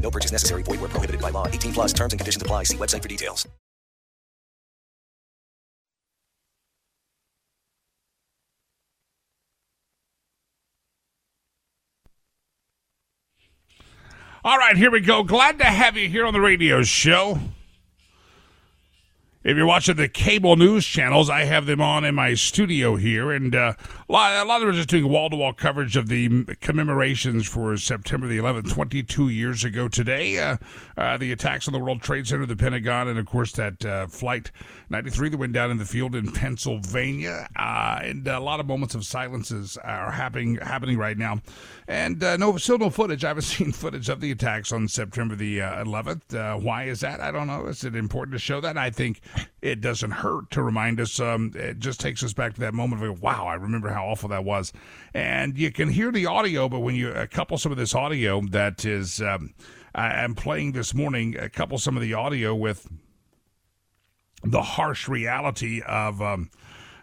No 0.00 0.10
purchase 0.10 0.32
necessary. 0.32 0.62
Void 0.62 0.80
where 0.80 0.88
prohibited 0.88 1.20
by 1.20 1.30
law. 1.30 1.46
18 1.46 1.72
plus 1.72 1.92
terms 1.92 2.12
and 2.12 2.18
conditions 2.18 2.42
apply. 2.42 2.64
See 2.64 2.76
website 2.76 3.02
for 3.02 3.08
details. 3.08 3.46
All 14.42 14.56
right, 14.56 14.74
here 14.74 14.90
we 14.90 15.00
go. 15.00 15.22
Glad 15.22 15.58
to 15.58 15.66
have 15.66 15.98
you 15.98 16.08
here 16.08 16.24
on 16.24 16.32
the 16.32 16.40
radio 16.40 16.82
show. 16.82 17.38
If 19.44 19.54
you're 19.54 19.66
watching 19.66 19.96
the 19.96 20.08
cable 20.08 20.56
news 20.56 20.86
channels, 20.86 21.28
I 21.28 21.44
have 21.44 21.66
them 21.66 21.82
on 21.82 22.06
in 22.06 22.14
my 22.14 22.32
studio 22.32 22.96
here, 22.96 23.32
and 23.32 23.54
uh, 23.54 23.74
a, 24.10 24.12
lot, 24.12 24.32
a 24.32 24.44
lot 24.44 24.56
of 24.56 24.62
them 24.62 24.70
are 24.70 24.76
just 24.76 24.88
doing 24.88 25.08
wall 25.08 25.30
to 25.30 25.36
wall 25.36 25.52
coverage 25.52 25.96
of 25.96 26.08
the 26.08 26.44
commemorations 26.60 27.46
for 27.46 27.76
September 27.76 28.26
the 28.26 28.38
11th, 28.38 28.68
22 28.68 29.28
years 29.28 29.62
ago 29.62 29.86
today. 29.86 30.36
Uh, 30.36 30.56
uh, 30.96 31.16
the 31.16 31.30
attacks 31.30 31.68
on 31.68 31.72
the 31.72 31.78
World 31.78 32.02
Trade 32.02 32.26
Center, 32.26 32.44
the 32.44 32.56
Pentagon, 32.56 33.06
and 33.06 33.20
of 33.20 33.26
course 33.26 33.52
that 33.52 33.84
uh, 33.84 34.08
flight 34.08 34.50
93 34.88 35.28
that 35.28 35.36
went 35.36 35.52
down 35.52 35.70
in 35.70 35.78
the 35.78 35.84
field 35.84 36.16
in 36.16 36.32
Pennsylvania. 36.32 37.46
Uh, 37.54 38.00
and 38.02 38.26
a 38.26 38.40
lot 38.40 38.58
of 38.58 38.66
moments 38.66 38.96
of 38.96 39.04
silences 39.04 39.76
are 39.84 40.10
happening 40.10 40.56
happening 40.56 40.98
right 40.98 41.16
now. 41.16 41.40
And 41.86 42.20
uh, 42.24 42.36
no, 42.36 42.56
still 42.56 42.78
no 42.78 42.90
footage. 42.90 43.24
I 43.24 43.28
haven't 43.28 43.42
seen 43.44 43.70
footage 43.70 44.08
of 44.08 44.20
the 44.20 44.32
attacks 44.32 44.72
on 44.72 44.88
September 44.88 45.36
the 45.36 45.58
11th. 45.58 46.60
why 46.60 46.84
is 46.84 46.98
that? 47.00 47.20
I 47.20 47.30
don't 47.30 47.46
know. 47.46 47.66
Is 47.66 47.84
it 47.84 47.94
important 47.94 48.32
to 48.32 48.40
show 48.40 48.60
that? 48.60 48.76
I 48.76 48.90
think 48.90 49.20
it 49.62 49.80
doesn't 49.80 50.10
hurt 50.10 50.50
to 50.52 50.62
remind 50.62 51.00
us. 51.00 51.20
Um, 51.20 51.52
it 51.54 51.78
just 51.78 52.00
takes 52.00 52.22
us 52.22 52.32
back 52.32 52.54
to 52.54 52.60
that 52.60 52.74
moment 52.74 53.02
of, 53.02 53.22
wow, 53.22 53.46
I 53.46 53.54
remember 53.54 53.90
how 53.90 54.06
awful 54.06 54.28
that 54.30 54.44
was. 54.44 54.72
And 55.14 55.58
you 55.58 55.70
can 55.70 55.90
hear 55.90 56.10
the 56.10 56.26
audio, 56.26 56.68
but 56.68 56.80
when 56.80 56.94
you 56.94 57.12
couple 57.30 57.58
some 57.58 57.72
of 57.72 57.78
this 57.78 57.94
audio 57.94 58.40
that 58.50 58.84
is, 58.84 59.20
um, 59.20 59.54
I'm 59.94 60.34
playing 60.34 60.72
this 60.72 60.94
morning, 60.94 61.36
a 61.38 61.48
couple 61.48 61.78
some 61.78 61.96
of 61.96 62.02
the 62.02 62.14
audio 62.14 62.54
with 62.54 62.88
the 64.42 64.62
harsh 64.62 65.08
reality 65.08 65.82
of 65.82 66.22
um, 66.22 66.50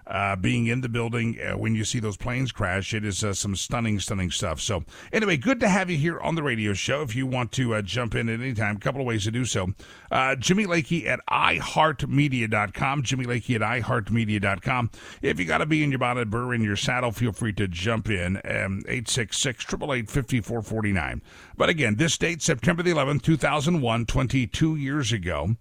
uh, 0.07 0.35
being 0.35 0.67
in 0.67 0.81
the 0.81 0.89
building 0.89 1.37
uh, 1.39 1.57
when 1.57 1.75
you 1.75 1.83
see 1.83 1.99
those 1.99 2.17
planes 2.17 2.51
crash. 2.51 2.93
It 2.93 3.03
is 3.03 3.23
uh, 3.23 3.33
some 3.33 3.55
stunning, 3.55 3.99
stunning 3.99 4.31
stuff. 4.31 4.61
So, 4.61 4.83
anyway, 5.11 5.37
good 5.37 5.59
to 5.59 5.69
have 5.69 5.89
you 5.89 5.97
here 5.97 6.19
on 6.19 6.35
the 6.35 6.43
radio 6.43 6.73
show. 6.73 7.01
If 7.01 7.15
you 7.15 7.27
want 7.27 7.51
to 7.53 7.75
uh, 7.75 7.81
jump 7.81 8.15
in 8.15 8.29
at 8.29 8.39
any 8.39 8.53
time, 8.53 8.77
a 8.77 8.79
couple 8.79 9.01
of 9.01 9.07
ways 9.07 9.25
to 9.25 9.31
do 9.31 9.45
so. 9.45 9.69
Uh, 10.11 10.35
Jimmy 10.35 10.65
Lakey 10.65 11.05
at 11.05 11.19
iHeartMedia.com. 11.29 13.03
Jimmy 13.03 13.25
Lakey 13.25 13.55
at 13.55 13.61
iHeartMedia.com. 13.61 14.91
If 15.21 15.39
you 15.39 15.45
got 15.45 15.59
to 15.59 15.65
be 15.65 15.83
in 15.83 15.91
your 15.91 15.99
bonnet, 15.99 16.29
burr 16.29 16.53
in 16.53 16.63
your 16.63 16.77
saddle, 16.77 17.11
feel 17.11 17.33
free 17.33 17.53
to 17.53 17.67
jump 17.67 18.09
in. 18.09 18.37
Um, 18.37 18.83
866 18.87 19.65
888 19.65 20.09
5449. 20.09 21.21
But 21.57 21.69
again, 21.69 21.95
this 21.95 22.17
date, 22.17 22.41
September 22.41 22.83
the 22.83 22.91
11th, 22.91 23.23
2001, 23.23 24.05
22 24.05 24.75
years 24.75 25.11
ago 25.11 25.55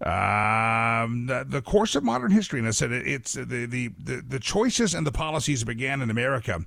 um, 0.00 1.26
the, 1.26 1.44
the, 1.46 1.60
course 1.60 1.96
of 1.96 2.04
modern 2.04 2.30
history. 2.30 2.60
And 2.60 2.68
I 2.68 2.70
said 2.70 2.92
it, 2.92 3.06
it's 3.06 3.32
the, 3.32 3.44
the, 3.44 3.88
the, 3.98 4.22
the, 4.26 4.38
choices 4.38 4.94
and 4.94 5.04
the 5.04 5.10
policies 5.10 5.60
that 5.60 5.66
began 5.66 6.00
in 6.00 6.08
America 6.08 6.60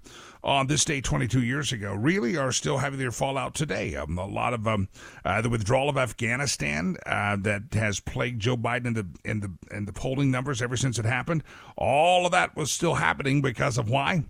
on 0.43 0.67
this 0.67 0.83
day 0.83 0.99
22 0.99 1.41
years 1.41 1.71
ago 1.71 1.93
really 1.93 2.35
are 2.35 2.51
still 2.51 2.79
having 2.79 2.99
their 2.99 3.11
fallout 3.11 3.55
today. 3.55 3.95
Um, 3.95 4.17
a 4.17 4.25
lot 4.25 4.53
of 4.53 4.67
um, 4.67 4.89
uh, 5.23 5.41
the 5.41 5.49
withdrawal 5.49 5.87
of 5.87 5.97
Afghanistan 5.97 6.97
uh, 7.05 7.37
that 7.39 7.73
has 7.73 8.01
plagued 8.01 8.41
Joe 8.41 8.57
Biden 8.57 8.87
in 8.87 8.93
the 8.93 9.07
in 9.23 9.39
the 9.39 9.51
in 9.71 9.85
the 9.85 9.93
polling 9.93 10.29
numbers 10.29 10.61
ever 10.61 10.75
since 10.75 10.99
it 10.99 11.05
happened. 11.05 11.43
All 11.77 12.25
of 12.25 12.33
that 12.33 12.57
was 12.57 12.69
still 12.69 12.95
happening 12.95 13.41
because 13.41 13.77
of 13.77 13.89
why 13.89 14.25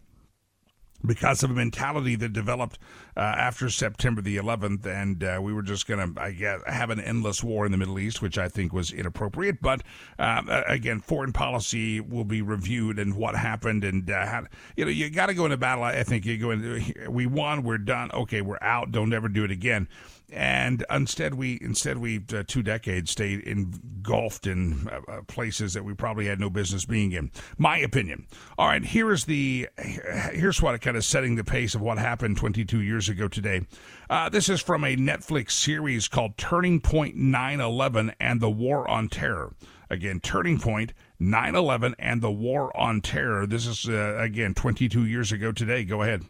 because 1.05 1.43
of 1.43 1.51
a 1.51 1.53
mentality 1.53 2.15
that 2.15 2.33
developed 2.33 2.77
uh, 3.15 3.19
after 3.19 3.69
September 3.69 4.21
the 4.21 4.37
11th, 4.37 4.85
and 4.85 5.23
uh, 5.23 5.39
we 5.41 5.53
were 5.53 5.61
just 5.61 5.87
going 5.87 6.13
to, 6.13 6.21
I 6.21 6.31
guess, 6.31 6.61
have 6.67 6.89
an 6.89 6.99
endless 6.99 7.43
war 7.43 7.65
in 7.65 7.71
the 7.71 7.77
Middle 7.77 7.99
East, 7.99 8.21
which 8.21 8.37
I 8.37 8.47
think 8.47 8.73
was 8.73 8.91
inappropriate. 8.91 9.61
But 9.61 9.81
uh, 10.19 10.63
again, 10.67 10.99
foreign 10.99 11.33
policy 11.33 11.99
will 11.99 12.25
be 12.25 12.41
reviewed 12.41 12.99
and 12.99 13.15
what 13.15 13.35
happened, 13.35 13.83
and 13.83 14.09
uh, 14.09 14.25
how, 14.25 14.43
you 14.75 14.85
know, 14.85 14.91
you 14.91 15.09
got 15.09 15.27
to 15.27 15.33
go 15.33 15.45
into 15.45 15.57
battle. 15.57 15.83
I 15.83 16.03
think 16.03 16.25
you 16.25 16.37
go 16.37 16.51
in. 16.51 16.93
We 17.09 17.25
won. 17.25 17.63
We're 17.63 17.77
done. 17.77 18.11
Okay, 18.11 18.41
we're 18.41 18.59
out. 18.61 18.91
Don't 18.91 19.13
ever 19.13 19.27
do 19.27 19.43
it 19.43 19.51
again 19.51 19.87
and 20.31 20.85
instead 20.89 21.33
we 21.33 21.59
instead 21.61 21.97
we 21.97 22.23
uh, 22.33 22.43
two 22.47 22.63
decades 22.63 23.11
stayed 23.11 23.41
engulfed 23.41 24.47
in 24.47 24.87
uh, 24.89 25.11
uh, 25.11 25.21
places 25.23 25.73
that 25.73 25.83
we 25.83 25.93
probably 25.93 26.25
had 26.25 26.39
no 26.39 26.49
business 26.49 26.85
being 26.85 27.11
in. 27.11 27.31
My 27.57 27.77
opinion. 27.79 28.27
All 28.57 28.67
right 28.67 28.83
here 28.83 29.11
is 29.11 29.25
the 29.25 29.67
here's 29.77 30.61
what 30.61 30.79
kind 30.81 30.97
of 30.97 31.03
setting 31.03 31.35
the 31.35 31.43
pace 31.43 31.75
of 31.75 31.81
what 31.81 31.97
happened 31.97 32.37
22 32.37 32.81
years 32.81 33.09
ago 33.09 33.27
today. 33.27 33.61
Uh, 34.09 34.29
this 34.29 34.49
is 34.49 34.61
from 34.61 34.83
a 34.83 34.95
netflix 34.95 35.51
series 35.51 36.07
called 36.07 36.37
turning 36.37 36.79
point 36.79 37.17
9-11 37.17 38.13
and 38.19 38.41
the 38.41 38.49
war 38.49 38.89
on 38.89 39.09
terror. 39.09 39.53
Again 39.89 40.21
turning 40.21 40.59
point 40.59 40.93
9-11 41.19 41.95
and 41.99 42.21
the 42.21 42.31
war 42.31 42.75
on 42.77 43.01
terror. 43.01 43.45
This 43.45 43.67
is 43.67 43.89
uh, 43.89 44.17
again 44.17 44.53
22 44.53 45.05
years 45.05 45.31
ago 45.31 45.51
today. 45.51 45.83
Go 45.83 46.01
ahead 46.01 46.25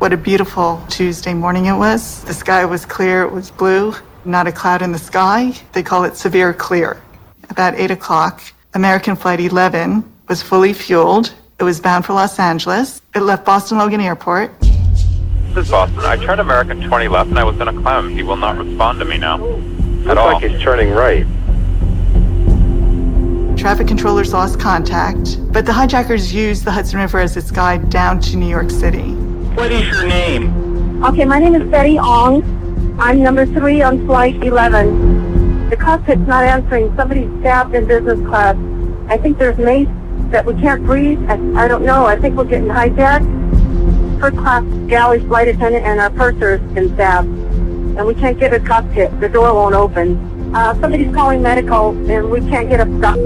what 0.00 0.14
a 0.14 0.16
beautiful 0.16 0.82
Tuesday 0.88 1.34
morning 1.34 1.66
it 1.66 1.76
was. 1.76 2.24
The 2.24 2.32
sky 2.32 2.64
was 2.64 2.86
clear, 2.86 3.22
it 3.22 3.30
was 3.30 3.50
blue, 3.50 3.94
not 4.24 4.46
a 4.46 4.52
cloud 4.52 4.80
in 4.80 4.92
the 4.92 4.98
sky. 4.98 5.52
They 5.72 5.82
call 5.82 6.04
it 6.04 6.16
severe 6.16 6.54
clear. 6.54 7.02
About 7.50 7.74
8 7.74 7.90
o'clock, 7.90 8.42
American 8.72 9.14
Flight 9.14 9.40
11 9.40 10.02
was 10.26 10.42
fully 10.42 10.72
fueled. 10.72 11.34
It 11.58 11.64
was 11.64 11.80
bound 11.80 12.06
for 12.06 12.14
Los 12.14 12.38
Angeles. 12.38 13.02
It 13.14 13.20
left 13.20 13.44
Boston 13.44 13.76
Logan 13.76 14.00
Airport. 14.00 14.58
This 14.60 15.66
is 15.66 15.70
Boston. 15.70 15.98
I 16.00 16.16
tried 16.16 16.38
American 16.38 16.80
20 16.80 17.08
left 17.08 17.28
and 17.28 17.38
I 17.38 17.44
was 17.44 17.60
in 17.60 17.68
a 17.68 17.82
climb. 17.82 18.08
He 18.08 18.22
will 18.22 18.36
not 18.36 18.56
respond 18.56 19.00
to 19.00 19.04
me 19.04 19.18
now. 19.18 19.36
Looks 19.36 20.08
at 20.08 20.16
all. 20.16 20.32
like 20.32 20.50
he's 20.50 20.62
turning 20.62 20.92
right. 20.92 21.26
Traffic 23.58 23.86
controllers 23.86 24.32
lost 24.32 24.58
contact, 24.58 25.36
but 25.52 25.66
the 25.66 25.74
hijackers 25.74 26.32
used 26.32 26.64
the 26.64 26.70
Hudson 26.70 27.00
River 27.00 27.20
as 27.20 27.36
its 27.36 27.50
guide 27.50 27.90
down 27.90 28.18
to 28.20 28.38
New 28.38 28.48
York 28.48 28.70
City. 28.70 29.19
What 29.60 29.72
is 29.72 29.86
your 29.88 30.06
name? 30.06 31.04
Okay, 31.04 31.26
my 31.26 31.38
name 31.38 31.54
is 31.54 31.70
Betty 31.70 31.98
Ong. 31.98 32.42
I'm 32.98 33.22
number 33.22 33.44
three 33.44 33.82
on 33.82 34.06
flight 34.06 34.42
11. 34.42 35.68
The 35.68 35.76
cockpit's 35.76 36.22
not 36.22 36.44
answering. 36.44 36.96
Somebody's 36.96 37.28
stabbed 37.40 37.74
in 37.74 37.86
business 37.86 38.18
class. 38.26 38.56
I 39.10 39.18
think 39.18 39.36
there's 39.36 39.58
mace 39.58 39.86
that 40.30 40.46
we 40.46 40.54
can't 40.54 40.82
breathe. 40.86 41.22
I, 41.28 41.34
I 41.64 41.68
don't 41.68 41.84
know. 41.84 42.06
I 42.06 42.18
think 42.18 42.38
we're 42.38 42.44
getting 42.44 42.68
hijacked. 42.68 44.18
First 44.18 44.38
class 44.38 44.64
galley 44.88 45.20
flight 45.26 45.48
attendant 45.48 45.84
and 45.84 46.00
our 46.00 46.08
purser's 46.08 46.62
been 46.72 46.94
stabbed. 46.94 47.28
And 47.28 48.06
we 48.06 48.14
can't 48.14 48.40
get 48.40 48.54
a 48.54 48.60
cockpit. 48.60 49.20
The 49.20 49.28
door 49.28 49.52
won't 49.52 49.74
open. 49.74 50.54
Uh, 50.54 50.72
somebody's 50.80 51.14
calling 51.14 51.42
medical 51.42 51.90
and 52.10 52.30
we 52.30 52.40
can't 52.48 52.70
get 52.70 52.80
a 52.80 52.96
stop. 52.96 53.18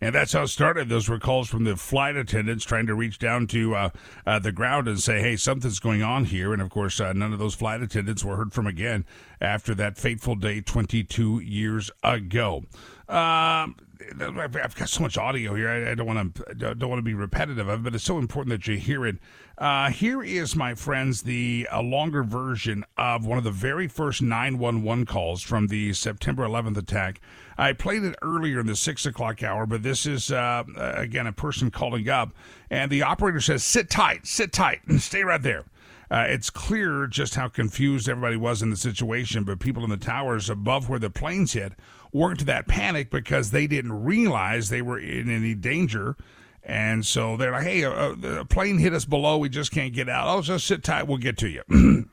And 0.00 0.14
that's 0.14 0.32
how 0.32 0.42
it 0.42 0.48
started. 0.48 0.88
Those 0.88 1.08
were 1.08 1.18
calls 1.18 1.48
from 1.48 1.64
the 1.64 1.76
flight 1.76 2.16
attendants 2.16 2.64
trying 2.64 2.86
to 2.86 2.94
reach 2.94 3.18
down 3.18 3.46
to 3.48 3.74
uh, 3.74 3.90
uh, 4.26 4.38
the 4.38 4.52
ground 4.52 4.88
and 4.88 5.00
say, 5.00 5.20
hey, 5.20 5.36
something's 5.36 5.78
going 5.78 6.02
on 6.02 6.26
here. 6.26 6.52
And 6.52 6.60
of 6.60 6.70
course, 6.70 7.00
uh, 7.00 7.12
none 7.12 7.32
of 7.32 7.38
those 7.38 7.54
flight 7.54 7.80
attendants 7.80 8.24
were 8.24 8.36
heard 8.36 8.52
from 8.52 8.66
again 8.66 9.06
after 9.40 9.74
that 9.76 9.96
fateful 9.96 10.34
day 10.34 10.60
22 10.60 11.40
years 11.40 11.90
ago. 12.02 12.64
Um, 13.08 13.76
I've 14.20 14.74
got 14.74 14.88
so 14.88 15.02
much 15.02 15.16
audio 15.16 15.54
here. 15.54 15.68
I, 15.68 15.94
don't 15.94 16.06
want 16.06 16.34
to 16.34 16.54
don't 16.54 16.88
want 16.88 16.98
to 16.98 17.02
be 17.02 17.14
repetitive 17.14 17.68
of 17.68 17.80
it, 17.80 17.82
but 17.84 17.94
it's 17.94 18.04
so 18.04 18.18
important 18.18 18.50
that 18.50 18.66
you 18.66 18.76
hear 18.76 19.06
it. 19.06 19.16
Uh, 19.56 19.90
here 19.90 20.22
is, 20.22 20.56
my 20.56 20.74
friends, 20.74 21.22
the 21.22 21.68
a 21.70 21.82
longer 21.82 22.22
version 22.22 22.84
of 22.96 23.24
one 23.24 23.38
of 23.38 23.44
the 23.44 23.50
very 23.50 23.88
first 23.88 24.20
911 24.22 25.06
calls 25.06 25.42
from 25.42 25.68
the 25.68 25.92
September 25.92 26.44
11th 26.44 26.76
attack. 26.76 27.20
I 27.56 27.72
played 27.72 28.02
it 28.04 28.16
earlier 28.20 28.60
in 28.60 28.66
the 28.66 28.76
six 28.76 29.06
o'clock 29.06 29.42
hour, 29.42 29.66
but 29.66 29.82
this 29.82 30.06
is 30.06 30.30
uh, 30.30 30.64
again 30.76 31.26
a 31.26 31.32
person 31.32 31.70
calling 31.70 32.08
up, 32.08 32.32
and 32.70 32.90
the 32.90 33.02
operator 33.02 33.40
says, 33.40 33.64
"Sit 33.64 33.90
tight, 33.90 34.26
sit 34.26 34.52
tight, 34.52 34.80
and 34.86 35.00
stay 35.02 35.22
right 35.22 35.42
there." 35.42 35.64
Uh, 36.10 36.26
it's 36.28 36.50
clear 36.50 37.06
just 37.06 37.34
how 37.34 37.48
confused 37.48 38.08
everybody 38.08 38.36
was 38.36 38.62
in 38.62 38.70
the 38.70 38.76
situation, 38.76 39.44
but 39.44 39.58
people 39.58 39.84
in 39.84 39.90
the 39.90 39.96
towers 39.96 40.50
above 40.50 40.88
where 40.88 40.98
the 40.98 41.10
planes 41.10 41.54
hit 41.54 41.72
weren't 42.14 42.46
that 42.46 42.66
panicked 42.66 43.10
because 43.10 43.50
they 43.50 43.66
didn't 43.66 44.04
realize 44.04 44.70
they 44.70 44.80
were 44.80 44.98
in 44.98 45.28
any 45.28 45.54
danger. 45.54 46.16
And 46.62 47.04
so 47.04 47.36
they're 47.36 47.50
like, 47.50 47.64
hey, 47.64 47.82
a, 47.82 48.12
a 48.12 48.44
plane 48.46 48.78
hit 48.78 48.94
us 48.94 49.04
below. 49.04 49.36
We 49.36 49.50
just 49.50 49.70
can't 49.70 49.92
get 49.92 50.08
out. 50.08 50.28
Oh, 50.28 50.40
just 50.40 50.66
sit 50.66 50.82
tight. 50.82 51.06
We'll 51.06 51.18
get 51.18 51.36
to 51.38 51.48
you. 51.48 51.62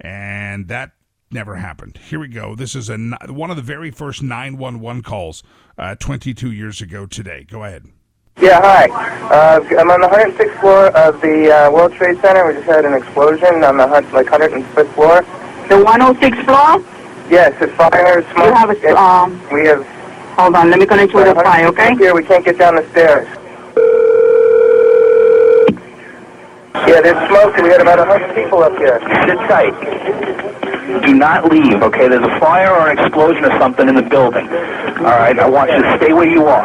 and 0.00 0.68
that 0.68 0.92
never 1.32 1.56
happened. 1.56 1.98
Here 2.08 2.20
we 2.20 2.28
go. 2.28 2.54
This 2.54 2.76
is 2.76 2.88
a 2.90 2.96
one 3.28 3.50
of 3.50 3.56
the 3.56 3.62
very 3.62 3.90
first 3.90 4.22
911 4.22 5.02
calls 5.02 5.42
uh, 5.76 5.96
22 5.96 6.52
years 6.52 6.80
ago 6.80 7.06
today. 7.06 7.44
Go 7.50 7.64
ahead. 7.64 7.86
Yeah, 8.40 8.60
hi. 8.60 8.86
Uh, 9.30 9.64
I'm 9.80 9.90
on 9.90 10.00
the 10.00 10.06
106th 10.06 10.60
floor 10.60 10.86
of 10.96 11.20
the 11.20 11.52
uh, 11.52 11.72
World 11.72 11.92
Trade 11.94 12.20
Center. 12.20 12.46
We 12.46 12.52
just 12.52 12.66
had 12.66 12.84
an 12.84 12.94
explosion 12.94 13.64
on 13.64 13.78
the 13.78 13.86
like 13.86 14.26
105th 14.26 14.94
floor. 14.94 15.22
The 15.68 15.84
106th 15.84 16.44
floor? 16.44 16.97
Yes, 17.30 17.54
it's 17.60 17.72
fire, 17.74 18.22
smoke. 18.32 18.46
You 18.46 18.52
have 18.54 18.70
a, 18.70 18.96
um, 18.96 19.52
we 19.52 19.66
have... 19.66 19.84
Hold 20.40 20.54
on, 20.54 20.70
let 20.70 20.78
me 20.78 20.86
connect 20.86 21.12
you 21.12 21.18
with 21.18 21.28
the 21.28 21.34
fire, 21.34 21.66
okay? 21.68 21.94
Here, 21.96 22.14
we 22.14 22.24
can't 22.24 22.44
get 22.44 22.56
down 22.58 22.76
the 22.76 22.88
stairs. 22.90 23.28
Yeah, 26.88 27.02
there's 27.02 27.20
smoke, 27.28 27.52
and 27.58 27.64
we 27.64 27.68
got 27.68 27.82
about 27.82 27.98
100 27.98 28.34
people 28.34 28.62
up 28.62 28.72
here. 28.78 28.98
Sit 29.28 29.36
tight. 29.44 29.76
Do 31.04 31.12
not 31.12 31.52
leave, 31.52 31.82
okay? 31.82 32.08
There's 32.08 32.24
a 32.24 32.40
fire 32.40 32.72
or 32.72 32.88
an 32.88 32.98
explosion 32.98 33.44
or 33.44 33.52
something 33.58 33.88
in 33.88 33.94
the 33.94 34.02
building. 34.02 34.48
All 35.04 35.20
right, 35.20 35.38
I 35.38 35.46
want 35.46 35.70
you 35.70 35.82
to 35.82 35.96
stay 35.98 36.14
where 36.14 36.28
you 36.28 36.46
are. 36.46 36.64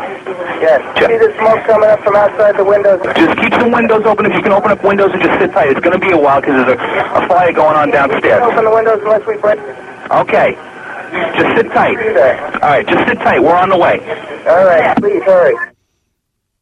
Yes. 0.64 0.80
Just, 0.96 1.12
See 1.12 1.18
the 1.18 1.36
smoke 1.40 1.60
coming 1.68 1.90
up 1.90 2.00
from 2.04 2.16
outside 2.16 2.56
the 2.56 2.64
windows? 2.64 3.04
Just 3.04 3.36
keep 3.38 3.52
the 3.52 3.68
windows 3.68 4.06
open. 4.06 4.28
If 4.28 4.34
you 4.34 4.42
can 4.42 4.54
open 4.54 4.72
up 4.72 4.82
windows 4.82 5.12
and 5.12 5.22
just 5.22 5.40
sit 5.42 5.52
tight. 5.52 5.72
It's 5.76 5.82
going 5.82 6.00
to 6.00 6.00
be 6.00 6.14
a 6.14 6.18
while 6.18 6.40
because 6.40 6.66
there's 6.66 6.80
a, 6.80 7.20
a 7.20 7.28
fire 7.28 7.52
going 7.52 7.76
on 7.76 7.92
downstairs. 7.92 8.42
Open 8.42 8.64
the 8.64 8.72
windows 8.72 9.00
unless 9.04 9.28
we 9.28 9.36
break. 9.36 9.60
Okay. 10.12 10.54
Just 11.38 11.56
sit 11.58 11.72
tight. 11.72 11.98
All 11.98 12.70
right, 12.70 12.88
just 12.88 13.08
sit 13.08 13.18
tight. 13.20 13.42
We're 13.42 13.56
on 13.56 13.70
the 13.70 13.78
way. 13.78 14.00
All 14.48 14.66
right, 14.66 14.98
please 14.98 15.24
hurry. 15.24 15.56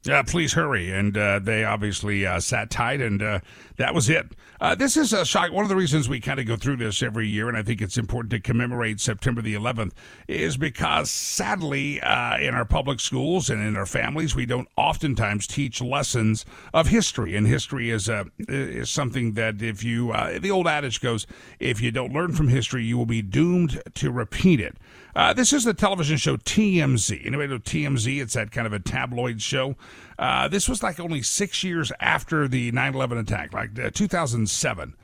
Uh, 0.10 0.24
please 0.24 0.54
hurry. 0.54 0.92
And 0.92 1.16
uh, 1.16 1.40
they 1.40 1.64
obviously 1.64 2.26
uh, 2.26 2.40
sat 2.40 2.70
tight, 2.70 3.02
and 3.02 3.22
uh, 3.22 3.40
that 3.78 3.94
was 3.94 4.10
it. 4.10 4.34
Uh, 4.60 4.76
this 4.76 4.96
is 4.96 5.14
a 5.14 5.26
shock. 5.26 5.52
One 5.52 5.64
of 5.64 5.70
the 5.70 5.76
reasons 5.76 6.08
we 6.08 6.20
kind 6.20 6.40
of 6.40 6.46
go 6.46 6.56
through 6.56 6.78
this 6.78 7.02
every 7.02 7.28
year, 7.28 7.48
and 7.48 7.58
I 7.58 7.64
think 7.64 7.82
it's 7.82 7.98
important 7.98 8.32
to 8.32 8.40
commemorate 8.40 9.00
September 9.00 9.42
the 9.42 9.56
11th, 9.56 9.92
is 10.28 10.58
because 10.58 11.10
sadly, 11.10 12.00
uh, 12.02 12.38
in 12.38 12.54
our 12.54 12.66
public 12.66 13.00
schools 13.00 13.50
and 13.50 13.62
in 13.62 13.76
our 13.76 13.86
families, 13.86 14.36
we 14.36 14.46
don't 14.46 14.68
oftentimes 14.78 15.48
teach 15.48 15.82
lessons 15.82 16.46
of 16.74 16.88
history. 16.88 17.36
And 17.36 17.48
history 17.48 17.90
is 17.90 18.10
uh, 18.10 18.26
is 18.48 18.90
something 18.90 19.34
that 19.34 19.62
if 19.62 19.84
you, 19.84 20.12
uh, 20.12 20.40
the 20.40 20.52
old 20.52 20.68
adage 20.68 21.02
goes, 21.02 21.26
if 21.60 21.82
you 21.82 21.92
don't 21.92 22.14
learn 22.14 22.34
from 22.34 22.50
history, 22.50 22.84
you 22.84 22.98
will 22.98 23.06
be 23.06 23.22
doomed 23.22 23.82
to 23.96 24.12
repeat 24.12 24.60
it. 24.60 24.78
Uh, 25.16 25.34
this 25.34 25.52
is 25.52 25.64
the 25.64 25.74
television 25.74 26.18
show 26.18 26.38
TMZ. 26.38 27.26
Anybody 27.26 27.48
know 27.50 27.60
TMZ? 27.60 28.22
It's 28.22 28.34
that 28.34 28.52
kind 28.52 28.66
of 28.66 28.74
a 28.74 28.80
tabloid 28.80 29.42
show. 29.42 29.76
Uh, 30.22 30.48
this 30.48 30.70
was 30.70 30.84
like 30.84 31.00
only 31.00 31.24
six 31.24 31.64
years 31.64 31.92
after 32.00 32.48
the 32.48 32.72
9 32.72 32.94
11 32.94 33.18
attack, 33.18 33.54
like 33.54 33.78
uh, 33.80 33.90
2007. 33.90 34.96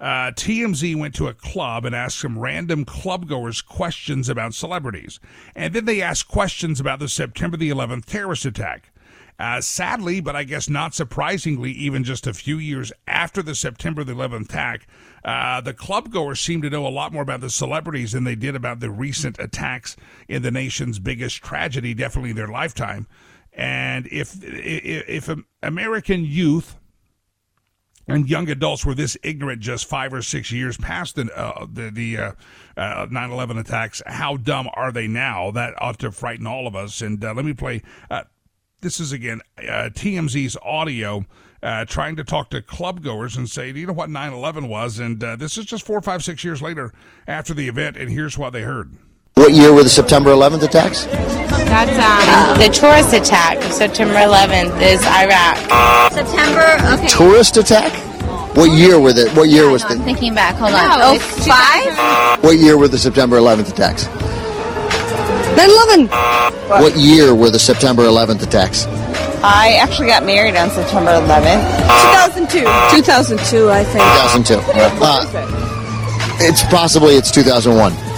Uh, 0.00 0.04
TMZ 0.32 0.96
went 0.96 1.14
to 1.14 1.28
a 1.28 1.34
club 1.34 1.84
and 1.84 1.94
asked 1.94 2.18
some 2.18 2.38
random 2.38 2.86
clubgoers 2.86 3.64
questions 3.64 4.30
about 4.30 4.54
celebrities. 4.54 5.20
And 5.54 5.74
then 5.74 5.84
they 5.84 6.00
asked 6.00 6.26
questions 6.26 6.80
about 6.80 7.00
the 7.00 7.08
September 7.08 7.58
the 7.58 7.68
11th 7.68 8.06
terrorist 8.06 8.46
attack. 8.46 8.90
Uh, 9.38 9.60
sadly, 9.60 10.20
but 10.20 10.34
I 10.34 10.44
guess 10.44 10.68
not 10.68 10.94
surprisingly, 10.94 11.70
even 11.72 12.02
just 12.02 12.26
a 12.26 12.32
few 12.32 12.58
years 12.58 12.92
after 13.06 13.42
the 13.42 13.54
September 13.54 14.04
the 14.04 14.14
11th 14.14 14.46
attack, 14.46 14.86
uh, 15.24 15.60
the 15.60 15.74
clubgoers 15.74 16.38
seem 16.38 16.62
to 16.62 16.70
know 16.70 16.86
a 16.86 16.88
lot 16.88 17.12
more 17.12 17.22
about 17.22 17.40
the 17.40 17.50
celebrities 17.50 18.12
than 18.12 18.24
they 18.24 18.36
did 18.36 18.56
about 18.56 18.80
the 18.80 18.90
recent 18.90 19.38
attacks 19.38 19.96
in 20.28 20.42
the 20.42 20.50
nation's 20.50 20.98
biggest 20.98 21.42
tragedy, 21.42 21.92
definitely 21.92 22.30
in 22.30 22.36
their 22.36 22.48
lifetime. 22.48 23.06
And 23.52 24.06
if 24.06 24.36
if, 24.42 25.30
American 25.62 26.24
youth 26.24 26.76
and 28.08 28.28
young 28.28 28.48
adults 28.48 28.84
were 28.84 28.94
this 28.94 29.16
ignorant 29.22 29.60
just 29.60 29.86
five 29.86 30.12
or 30.12 30.22
six 30.22 30.50
years 30.50 30.76
past 30.76 31.16
the 31.16 31.30
uh, 31.36 31.66
the, 31.70 31.90
the 31.90 32.16
uh, 32.18 32.32
uh, 32.76 33.06
9/11 33.06 33.60
attacks, 33.60 34.02
how 34.06 34.36
dumb 34.36 34.68
are 34.74 34.90
they 34.90 35.06
now? 35.06 35.50
That 35.50 35.74
ought 35.78 35.98
to 36.00 36.10
frighten 36.10 36.46
all 36.46 36.66
of 36.66 36.74
us. 36.74 37.02
And 37.02 37.22
uh, 37.22 37.34
let 37.34 37.44
me 37.44 37.52
play. 37.52 37.82
Uh, 38.10 38.22
this 38.80 38.98
is 38.98 39.12
again 39.12 39.42
uh, 39.58 39.90
TMZ's 39.92 40.56
audio. 40.62 41.26
trying 41.86 42.16
to 42.16 42.24
talk 42.24 42.50
to 42.50 42.62
clubgoers 42.62 43.36
and 43.36 43.48
say, 43.48 43.70
you 43.70 43.86
know 43.86 43.92
what 43.92 44.10
9 44.10 44.32
11 44.32 44.66
was? 44.66 44.98
And 44.98 45.20
this 45.20 45.58
is 45.58 45.66
just 45.66 45.86
four, 45.86 46.00
five, 46.00 46.24
six 46.24 46.42
years 46.42 46.62
later 46.62 46.92
after 47.28 47.54
the 47.54 47.68
event, 47.68 47.96
and 47.96 48.10
here's 48.10 48.38
what 48.38 48.54
they 48.54 48.62
heard. 48.62 48.96
What 49.34 49.54
year 49.54 49.72
were 49.72 49.82
the 49.82 49.88
September 49.88 50.30
11th 50.30 50.62
attacks? 50.62 51.06
That's 51.06 51.90
um, 51.96 52.58
the 52.58 52.68
tourist 52.68 53.14
attack. 53.14 53.56
Of 53.64 53.72
September 53.72 54.14
11th 54.14 54.78
is 54.82 55.02
Iraq. 55.06 55.56
September. 56.12 56.76
Okay. 56.92 57.08
Tourist 57.08 57.56
attack? 57.56 57.92
What 58.54 58.70
year 58.72 59.00
were 59.00 59.14
the? 59.14 59.30
What 59.30 59.48
year 59.48 59.70
was 59.70 59.82
no, 59.84 59.88
the? 59.88 59.94
I'm 59.94 60.02
thinking 60.02 60.34
back. 60.34 60.56
Hold 60.56 60.74
on. 60.74 60.98
No, 60.98 61.14
oh 61.14 61.18
five. 61.18 62.44
What 62.44 62.58
year 62.58 62.76
were 62.76 62.88
the 62.88 62.98
September 62.98 63.38
11th 63.38 63.70
attacks? 63.70 64.04
9/11. 65.56 66.10
What 66.68 66.94
year 66.98 67.34
were 67.34 67.48
the 67.48 67.58
September 67.58 68.02
11th 68.02 68.42
attacks? 68.42 68.84
I 69.42 69.78
actually 69.80 70.08
got 70.08 70.26
married 70.26 70.56
on 70.56 70.68
September 70.68 71.12
11th. 71.12 71.64
2002. 72.44 72.60
2002, 72.96 73.70
I 73.70 73.82
think. 73.82 74.04
2002. 74.44 74.60
Uh, 75.02 75.24
it's 76.40 76.62
possibly 76.64 77.14
it's 77.14 77.30
2001. 77.30 78.11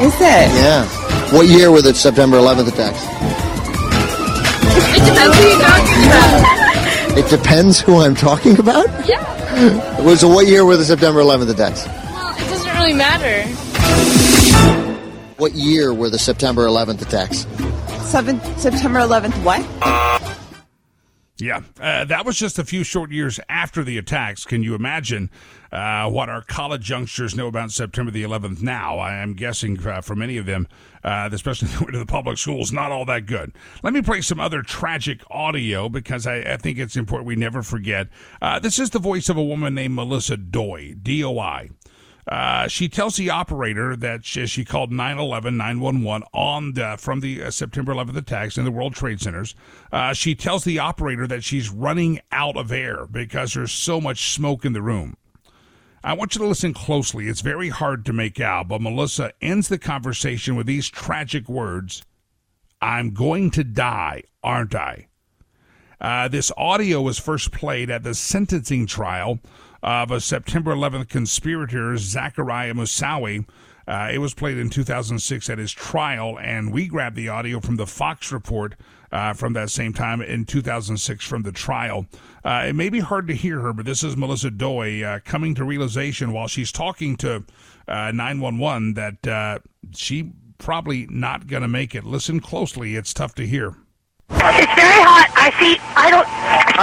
Is 0.00 0.14
it? 0.14 0.48
Yeah. 0.54 0.86
What 1.32 1.48
year 1.48 1.70
were 1.70 1.82
the 1.82 1.94
September 1.94 2.36
11th 2.36 2.68
attacks? 2.68 3.02
It 4.96 5.04
depends 5.04 5.40
who 5.40 5.48
you're 5.48 5.60
talking 5.60 6.06
about. 6.06 7.18
It 7.18 7.30
depends 7.30 7.80
who 7.80 8.00
I'm 8.00 8.14
talking 8.14 8.58
about? 8.58 9.08
Yeah. 9.08 10.14
So 10.14 10.28
what 10.28 10.46
year 10.46 10.64
were 10.64 10.76
the 10.76 10.84
September 10.84 11.20
11th 11.20 11.50
attacks? 11.50 11.86
Well, 11.86 12.34
it 12.36 12.48
doesn't 12.48 12.74
really 12.76 12.92
matter. 12.94 13.48
What 15.36 15.54
year 15.54 15.92
were 15.92 16.10
the 16.10 16.18
September 16.18 16.66
11th 16.66 17.02
attacks? 17.02 17.46
Seven, 18.08 18.40
September 18.56 19.00
11th 19.00 19.34
what? 19.44 19.64
Yeah, 21.38 21.60
uh, 21.80 22.04
that 22.06 22.24
was 22.24 22.36
just 22.36 22.58
a 22.58 22.64
few 22.64 22.82
short 22.82 23.12
years 23.12 23.38
after 23.48 23.84
the 23.84 23.98
attacks. 23.98 24.44
Can 24.44 24.62
you 24.62 24.74
imagine 24.74 25.30
uh, 25.72 26.08
what 26.08 26.28
our 26.28 26.42
college 26.42 26.88
youngsters 26.88 27.34
know 27.34 27.46
about 27.46 27.70
September 27.70 28.10
the 28.10 28.22
11th 28.22 28.62
now? 28.62 28.98
I 28.98 29.14
am 29.16 29.34
guessing 29.34 29.86
uh, 29.86 30.00
for 30.00 30.14
many 30.14 30.36
of 30.36 30.46
them, 30.46 30.66
uh, 31.04 31.28
especially 31.32 31.68
to 31.92 31.98
the 31.98 32.06
public 32.06 32.38
schools, 32.38 32.72
not 32.72 32.92
all 32.92 33.04
that 33.06 33.26
good. 33.26 33.52
Let 33.82 33.92
me 33.92 34.02
play 34.02 34.20
some 34.20 34.40
other 34.40 34.62
tragic 34.62 35.22
audio 35.30 35.88
because 35.88 36.26
I, 36.26 36.36
I 36.38 36.56
think 36.56 36.78
it's 36.78 36.96
important 36.96 37.26
we 37.26 37.36
never 37.36 37.62
forget. 37.62 38.08
Uh, 38.40 38.58
this 38.58 38.78
is 38.78 38.90
the 38.90 38.98
voice 38.98 39.28
of 39.28 39.36
a 39.36 39.44
woman 39.44 39.74
named 39.74 39.94
Melissa 39.94 40.36
Doi, 40.36 40.94
D 41.02 41.22
O 41.24 41.38
I. 41.38 41.70
Uh, 42.28 42.68
she 42.68 42.90
tells 42.90 43.16
the 43.16 43.30
operator 43.30 43.96
that 43.96 44.24
she, 44.24 44.46
she 44.46 44.62
called 44.64 44.92
911 44.92 45.56
911 45.56 46.26
on 46.34 46.74
the, 46.74 46.96
from 46.98 47.20
the 47.20 47.42
uh, 47.42 47.50
September 47.50 47.94
11th 47.94 48.18
attacks 48.18 48.58
in 48.58 48.64
the 48.64 48.70
World 48.70 48.94
Trade 48.94 49.20
Centers. 49.20 49.54
Uh, 49.90 50.12
she 50.12 50.34
tells 50.34 50.64
the 50.64 50.78
operator 50.78 51.26
that 51.26 51.42
she's 51.42 51.70
running 51.70 52.20
out 52.30 52.56
of 52.56 52.70
air 52.70 53.06
because 53.06 53.54
there's 53.54 53.72
so 53.72 53.98
much 53.98 54.34
smoke 54.34 54.66
in 54.66 54.74
the 54.74 54.82
room. 54.82 55.16
I 56.02 56.12
want 56.12 56.34
you 56.34 56.40
to 56.40 56.46
listen 56.46 56.74
closely. 56.74 57.28
It's 57.28 57.40
very 57.40 57.70
hard 57.70 58.06
to 58.06 58.12
make 58.12 58.40
out, 58.40 58.68
but 58.68 58.80
Melissa 58.80 59.32
ends 59.42 59.68
the 59.68 59.78
conversation 59.78 60.54
with 60.54 60.66
these 60.66 60.88
tragic 60.88 61.48
words 61.48 62.02
I'm 62.80 63.12
going 63.12 63.50
to 63.52 63.64
die, 63.64 64.22
aren't 64.42 64.74
I? 64.74 65.08
Uh, 66.00 66.28
this 66.28 66.52
audio 66.56 67.02
was 67.02 67.18
first 67.18 67.50
played 67.50 67.90
at 67.90 68.04
the 68.04 68.14
sentencing 68.14 68.86
trial 68.86 69.40
of 69.82 70.12
a 70.12 70.20
September 70.20 70.72
11th 70.74 71.08
conspirator, 71.08 71.96
Zachariah 71.96 72.74
Moussaoui. 72.74 73.48
Uh, 73.88 74.10
it 74.12 74.18
was 74.18 74.34
played 74.34 74.58
in 74.58 74.70
2006 74.70 75.50
at 75.50 75.58
his 75.58 75.72
trial, 75.72 76.38
and 76.38 76.72
we 76.72 76.86
grabbed 76.86 77.16
the 77.16 77.28
audio 77.28 77.58
from 77.58 77.76
the 77.76 77.86
Fox 77.86 78.30
report 78.30 78.76
uh, 79.12 79.32
from 79.32 79.52
that 79.54 79.70
same 79.70 79.92
time 79.92 80.20
in 80.22 80.44
2006 80.44 81.24
from 81.24 81.42
the 81.42 81.52
trial. 81.52 82.06
Uh, 82.44 82.64
it 82.68 82.74
may 82.74 82.88
be 82.88 83.00
hard 83.00 83.26
to 83.28 83.34
hear 83.34 83.60
her, 83.60 83.72
but 83.72 83.84
this 83.86 84.02
is 84.02 84.16
Melissa 84.16 84.50
Doi 84.50 85.02
uh, 85.02 85.20
coming 85.24 85.54
to 85.54 85.64
realization 85.64 86.32
while 86.32 86.48
she's 86.48 86.72
talking 86.72 87.16
to 87.16 87.44
uh, 87.86 88.12
911 88.12 88.94
that 88.94 89.26
uh, 89.26 89.58
she 89.94 90.32
probably 90.58 91.06
not 91.10 91.46
going 91.46 91.62
to 91.62 91.68
make 91.68 91.94
it. 91.94 92.04
Listen 92.04 92.40
closely; 92.40 92.96
it's 92.96 93.14
tough 93.14 93.34
to 93.36 93.46
hear. 93.46 93.74
It's 94.30 94.74
very 94.76 95.00
hot. 95.02 95.30
I 95.32 95.48
see. 95.56 95.78
I 95.96 96.10
don't 96.12 96.28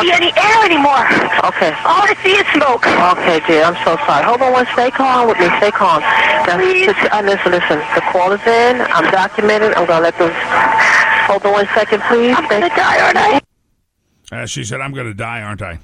see 0.01 0.10
any 0.12 0.34
air 0.34 0.65
anymore. 0.65 1.05
Okay. 1.46 1.70
All 1.86 2.01
I 2.01 2.17
see 2.25 2.34
is 2.34 2.48
smoke. 2.58 2.82
Okay, 3.22 3.38
dear. 3.46 3.63
I'm 3.70 3.77
so 3.86 3.96
sorry. 4.08 4.25
Hold 4.25 4.41
on 4.41 4.51
one. 4.53 4.65
Stay 4.74 4.89
calm 4.89 5.27
with 5.27 5.38
me. 5.38 5.46
Stay 5.62 5.70
calm. 5.72 6.01
Now, 6.01 6.58
Please. 6.58 6.88
just- 6.88 7.05
uh, 7.13 7.22
listen, 7.22 7.51
listen. 7.53 7.77
The 7.94 8.01
call 8.10 8.32
is 8.34 8.41
in. 8.48 8.82
I'm 8.82 9.05
documented. 9.12 9.74
I'm 9.77 9.86
gonna 9.86 10.01
let 10.10 10.17
them. 10.17 10.34
Hold 11.25 11.46
on 11.46 11.53
one 11.53 11.67
second, 11.74 12.01
please. 12.03 12.36
I'm 12.38 12.48
gonna 12.48 12.70
die, 12.70 13.05
aren't 13.05 13.17
I? 13.17 13.41
Uh, 14.32 14.46
she 14.46 14.63
said, 14.63 14.82
I'm 14.82 14.94
going 14.94 15.08
to 15.08 15.13
die, 15.13 15.41
aren't 15.41 15.62
I? 15.62 15.79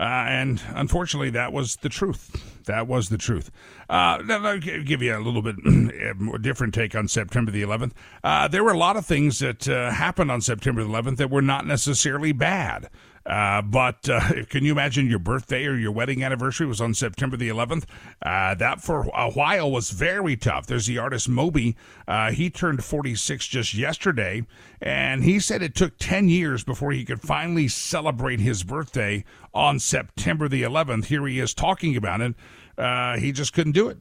Uh, 0.00 0.02
and 0.02 0.60
unfortunately, 0.74 1.30
that 1.30 1.52
was 1.52 1.76
the 1.76 1.88
truth. 1.88 2.62
That 2.66 2.88
was 2.88 3.10
the 3.10 3.18
truth. 3.18 3.50
Uh, 3.88 4.22
now, 4.24 4.44
I'll 4.44 4.58
give 4.58 5.02
you 5.02 5.16
a 5.16 5.20
little 5.20 5.42
bit 5.42 5.56
more 6.18 6.38
different 6.38 6.74
take 6.74 6.94
on 6.94 7.06
September 7.08 7.50
the 7.50 7.62
11th. 7.62 7.92
Uh, 8.24 8.48
there 8.48 8.64
were 8.64 8.72
a 8.72 8.78
lot 8.78 8.96
of 8.96 9.06
things 9.06 9.38
that 9.38 9.68
uh, 9.68 9.90
happened 9.90 10.30
on 10.30 10.40
September 10.40 10.82
the 10.82 10.88
11th 10.88 11.18
that 11.18 11.30
were 11.30 11.42
not 11.42 11.66
necessarily 11.66 12.32
bad. 12.32 12.88
Uh, 13.26 13.62
but 13.62 14.08
uh, 14.08 14.44
can 14.48 14.64
you 14.64 14.72
imagine 14.72 15.08
your 15.08 15.18
birthday 15.18 15.66
or 15.66 15.74
your 15.74 15.92
wedding 15.92 16.22
anniversary 16.22 16.66
was 16.66 16.80
on 16.80 16.94
September 16.94 17.36
the 17.36 17.48
11th? 17.48 17.84
Uh, 18.22 18.54
that 18.54 18.80
for 18.80 19.08
a 19.14 19.30
while 19.30 19.70
was 19.70 19.90
very 19.90 20.36
tough. 20.36 20.66
There's 20.66 20.86
the 20.86 20.98
artist 20.98 21.28
Moby. 21.28 21.76
Uh, 22.06 22.32
he 22.32 22.50
turned 22.50 22.84
46 22.84 23.46
just 23.46 23.74
yesterday, 23.74 24.46
and 24.80 25.24
he 25.24 25.40
said 25.40 25.62
it 25.62 25.74
took 25.74 25.96
10 25.98 26.28
years 26.28 26.64
before 26.64 26.92
he 26.92 27.04
could 27.04 27.20
finally 27.20 27.68
celebrate 27.68 28.40
his 28.40 28.62
birthday 28.62 29.24
on 29.52 29.78
September 29.78 30.48
the 30.48 30.62
11th. 30.62 31.06
Here 31.06 31.26
he 31.26 31.38
is 31.38 31.54
talking 31.54 31.96
about 31.96 32.20
it. 32.20 32.34
Uh, 32.76 33.16
he 33.16 33.32
just 33.32 33.52
couldn't 33.52 33.72
do 33.72 33.88
it. 33.88 33.98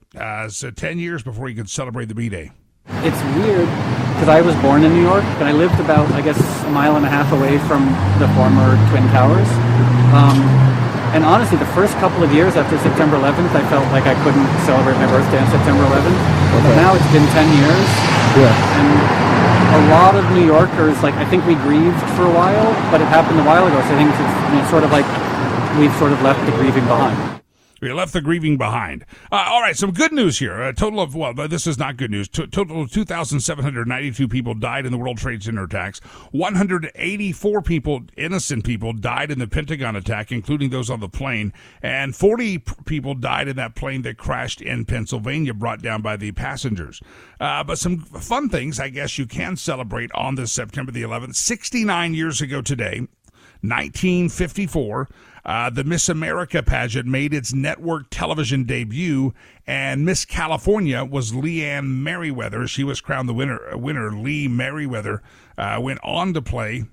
So 0.52 0.72
10 0.72 1.00
years 1.00 1.24
before 1.24 1.48
he 1.48 1.54
could 1.54 1.70
celebrate 1.70 2.06
the 2.06 2.16
B 2.16 2.28
Day. 2.28 2.52
It's 3.04 3.20
weird 3.36 3.68
because 4.16 4.32
I 4.32 4.40
was 4.40 4.56
born 4.64 4.88
in 4.88 4.96
New 4.96 5.04
York 5.04 5.28
and 5.40 5.48
I 5.48 5.52
lived 5.52 5.76
about, 5.84 6.08
I 6.16 6.24
guess, 6.24 6.40
a 6.64 6.72
mile 6.72 6.96
and 6.96 7.04
a 7.04 7.12
half 7.12 7.32
away 7.36 7.60
from 7.68 7.84
the 8.16 8.32
former 8.32 8.80
Twin 8.88 9.04
Towers. 9.12 9.48
Um, 10.16 10.40
and 11.12 11.28
honestly, 11.28 11.60
the 11.60 11.68
first 11.76 12.00
couple 12.00 12.24
of 12.24 12.32
years 12.32 12.56
after 12.56 12.80
September 12.80 13.20
11th, 13.20 13.52
I 13.52 13.64
felt 13.68 13.84
like 13.92 14.08
I 14.08 14.16
couldn't 14.24 14.48
celebrate 14.64 14.96
my 15.04 15.08
birthday 15.12 15.36
on 15.36 15.52
September 15.52 15.84
11th. 15.84 16.16
Okay. 16.16 16.64
But 16.64 16.76
now 16.80 16.96
it's 16.96 17.12
been 17.12 17.28
10 17.36 17.44
years. 17.60 17.88
Yeah. 18.40 18.56
And 18.80 18.88
a 19.76 19.82
lot 19.92 20.16
of 20.16 20.24
New 20.32 20.48
Yorkers, 20.48 20.96
like, 21.04 21.16
I 21.20 21.28
think 21.28 21.44
we 21.44 21.60
grieved 21.60 22.00
for 22.16 22.24
a 22.24 22.32
while, 22.32 22.72
but 22.88 23.04
it 23.04 23.08
happened 23.12 23.40
a 23.40 23.48
while 23.48 23.68
ago. 23.68 23.84
So 23.84 23.92
I 23.92 24.00
think 24.00 24.16
it's 24.16 24.20
know, 24.20 24.64
sort 24.72 24.88
of 24.88 24.96
like 24.96 25.08
we've 25.76 25.94
sort 26.00 26.16
of 26.16 26.22
left 26.24 26.40
the 26.48 26.56
grieving 26.56 26.88
behind. 26.88 27.43
We 27.84 27.92
left 27.92 28.14
the 28.14 28.22
grieving 28.22 28.58
behind. 28.58 29.04
Uh, 29.30 29.44
all 29.50 29.60
right, 29.60 29.76
some 29.76 29.92
good 29.92 30.14
news 30.14 30.40
here. 30.40 30.62
A 30.62 30.74
total 30.74 31.02
of, 31.02 31.16
well, 31.16 31.34
this 31.34 31.68
is 31.68 31.78
not 31.78 31.98
good 31.98 32.12
news. 32.12 32.30
T- 32.30 32.48
total 32.48 32.82
of 32.82 32.94
2,792 32.94 34.26
people 34.30 34.54
died 34.54 34.86
in 34.86 34.94
the 34.94 34.98
World 34.98 35.18
Trade 35.18 35.44
Center 35.44 35.66
attacks. 35.66 36.00
184 36.32 37.62
people, 37.62 38.04
innocent 38.16 38.64
people, 38.64 38.94
died 38.94 39.32
in 39.32 39.40
the 39.40 39.50
Pentagon 39.50 39.98
attack, 39.98 40.32
including 40.32 40.70
those 40.70 40.90
on 40.90 41.02
the 41.02 41.10
plane. 41.10 41.52
And 41.82 42.16
40 42.16 42.60
p- 42.60 42.74
people 42.86 43.16
died 43.16 43.50
in 43.50 43.58
that 43.58 43.76
plane 43.76 44.04
that 44.04 44.18
crashed 44.18 44.62
in 44.62 44.86
Pennsylvania, 44.86 45.54
brought 45.54 45.82
down 45.82 46.02
by 46.02 46.16
the 46.16 46.32
passengers. 46.32 47.02
Uh, 47.42 47.66
but 47.66 47.78
some 47.78 48.00
fun 48.00 48.48
things, 48.48 48.80
I 48.80 48.88
guess, 48.88 49.18
you 49.18 49.26
can 49.26 49.58
celebrate 49.58 50.10
on 50.14 50.36
this 50.36 50.54
September 50.54 50.94
the 50.94 51.02
11th. 51.02 51.36
69 51.36 52.14
years 52.14 52.42
ago 52.42 52.62
today, 52.62 53.08
1954. 53.60 55.10
Uh, 55.46 55.70
the 55.70 55.84
Miss 55.84 56.08
America 56.08 56.64
pageant 56.64 57.08
made 57.08 57.34
its 57.34 57.54
network 57.54 58.08
television 58.10 58.64
debut, 58.64 59.34
and 59.68 60.06
Miss 60.06 60.24
California 60.26 61.04
was 61.04 61.36
Lee 61.36 61.64
Ann 61.64 62.02
Meriwether. 62.04 62.66
She 62.68 62.84
was 62.84 63.02
crowned 63.02 63.28
the 63.28 63.34
winner. 63.34 63.78
Winner 63.78 64.12
Lee 64.12 64.48
Meriwether 64.48 65.22
uh, 65.58 65.80
went 65.82 66.00
on 66.04 66.34
to 66.34 66.42
play 66.42 66.86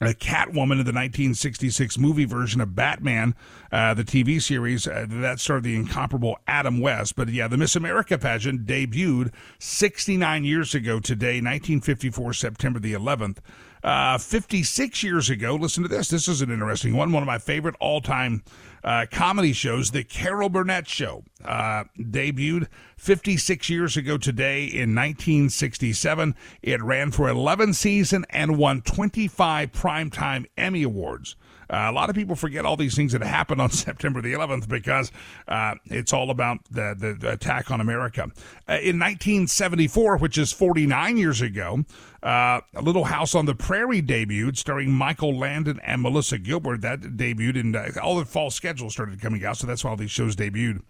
a 0.00 0.14
Catwoman 0.14 0.78
in 0.80 0.86
the 0.86 0.94
1966 0.94 1.98
movie 1.98 2.24
version 2.24 2.60
of 2.60 2.74
Batman, 2.74 3.34
uh, 3.70 3.92
the 3.92 4.04
TV 4.04 4.40
series 4.40 4.86
uh, 4.86 5.04
that 5.08 5.40
starred 5.40 5.64
the 5.64 5.76
incomparable 5.76 6.38
Adam 6.46 6.80
West. 6.80 7.16
But 7.16 7.28
yeah, 7.28 7.48
the 7.48 7.58
Miss 7.58 7.76
America 7.76 8.16
pageant 8.16 8.64
debuted 8.64 9.32
69 9.58 10.44
years 10.44 10.74
ago 10.74 11.00
today, 11.00 11.36
1954, 11.36 12.32
September 12.32 12.78
the 12.78 12.94
11th. 12.94 13.38
Uh, 13.82 14.18
56 14.18 15.02
years 15.02 15.30
ago, 15.30 15.54
listen 15.54 15.82
to 15.82 15.88
this. 15.88 16.08
This 16.08 16.28
is 16.28 16.42
an 16.42 16.50
interesting 16.50 16.94
one. 16.94 17.12
One 17.12 17.22
of 17.22 17.26
my 17.26 17.38
favorite 17.38 17.76
all 17.80 18.00
time 18.00 18.42
uh, 18.84 19.06
comedy 19.10 19.52
shows, 19.52 19.90
The 19.90 20.04
Carol 20.04 20.48
Burnett 20.48 20.86
Show, 20.86 21.24
uh, 21.44 21.84
debuted 21.98 22.68
56 22.96 23.70
years 23.70 23.96
ago 23.96 24.18
today 24.18 24.64
in 24.64 24.94
1967. 24.94 26.34
It 26.62 26.82
ran 26.82 27.10
for 27.10 27.28
11 27.28 27.74
seasons 27.74 28.26
and 28.30 28.58
won 28.58 28.82
25 28.82 29.72
primetime 29.72 30.46
Emmy 30.56 30.82
Awards. 30.82 31.36
Uh, 31.70 31.86
a 31.88 31.92
lot 31.92 32.10
of 32.10 32.16
people 32.16 32.34
forget 32.34 32.64
all 32.64 32.76
these 32.76 32.96
things 32.96 33.12
that 33.12 33.22
happened 33.22 33.60
on 33.60 33.70
September 33.70 34.20
the 34.20 34.32
11th 34.32 34.68
because 34.68 35.12
uh, 35.46 35.74
it's 35.84 36.12
all 36.12 36.30
about 36.30 36.58
the, 36.70 36.96
the, 36.98 37.14
the, 37.14 37.32
attack 37.32 37.70
on 37.70 37.80
America. 37.80 38.22
Uh, 38.68 38.74
in 38.82 38.98
1974, 38.98 40.16
which 40.18 40.36
is 40.36 40.52
49 40.52 41.16
years 41.16 41.40
ago, 41.40 41.84
uh, 42.22 42.60
a 42.74 42.82
Little 42.82 43.04
House 43.04 43.34
on 43.34 43.46
the 43.46 43.54
Prairie 43.54 44.02
debuted, 44.02 44.56
starring 44.56 44.90
Michael 44.90 45.38
Landon 45.38 45.80
and 45.84 46.02
Melissa 46.02 46.38
Gilbert. 46.38 46.80
That 46.80 47.00
debuted, 47.00 47.60
and 47.60 47.76
uh, 47.76 47.88
all 48.02 48.16
the 48.18 48.24
fall 48.24 48.50
schedules 48.50 48.92
started 48.92 49.20
coming 49.20 49.44
out, 49.44 49.56
so 49.56 49.66
that's 49.66 49.84
why 49.84 49.90
all 49.90 49.96
these 49.96 50.10
shows 50.10 50.34
debuted. 50.36 50.82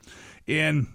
In 0.47 0.89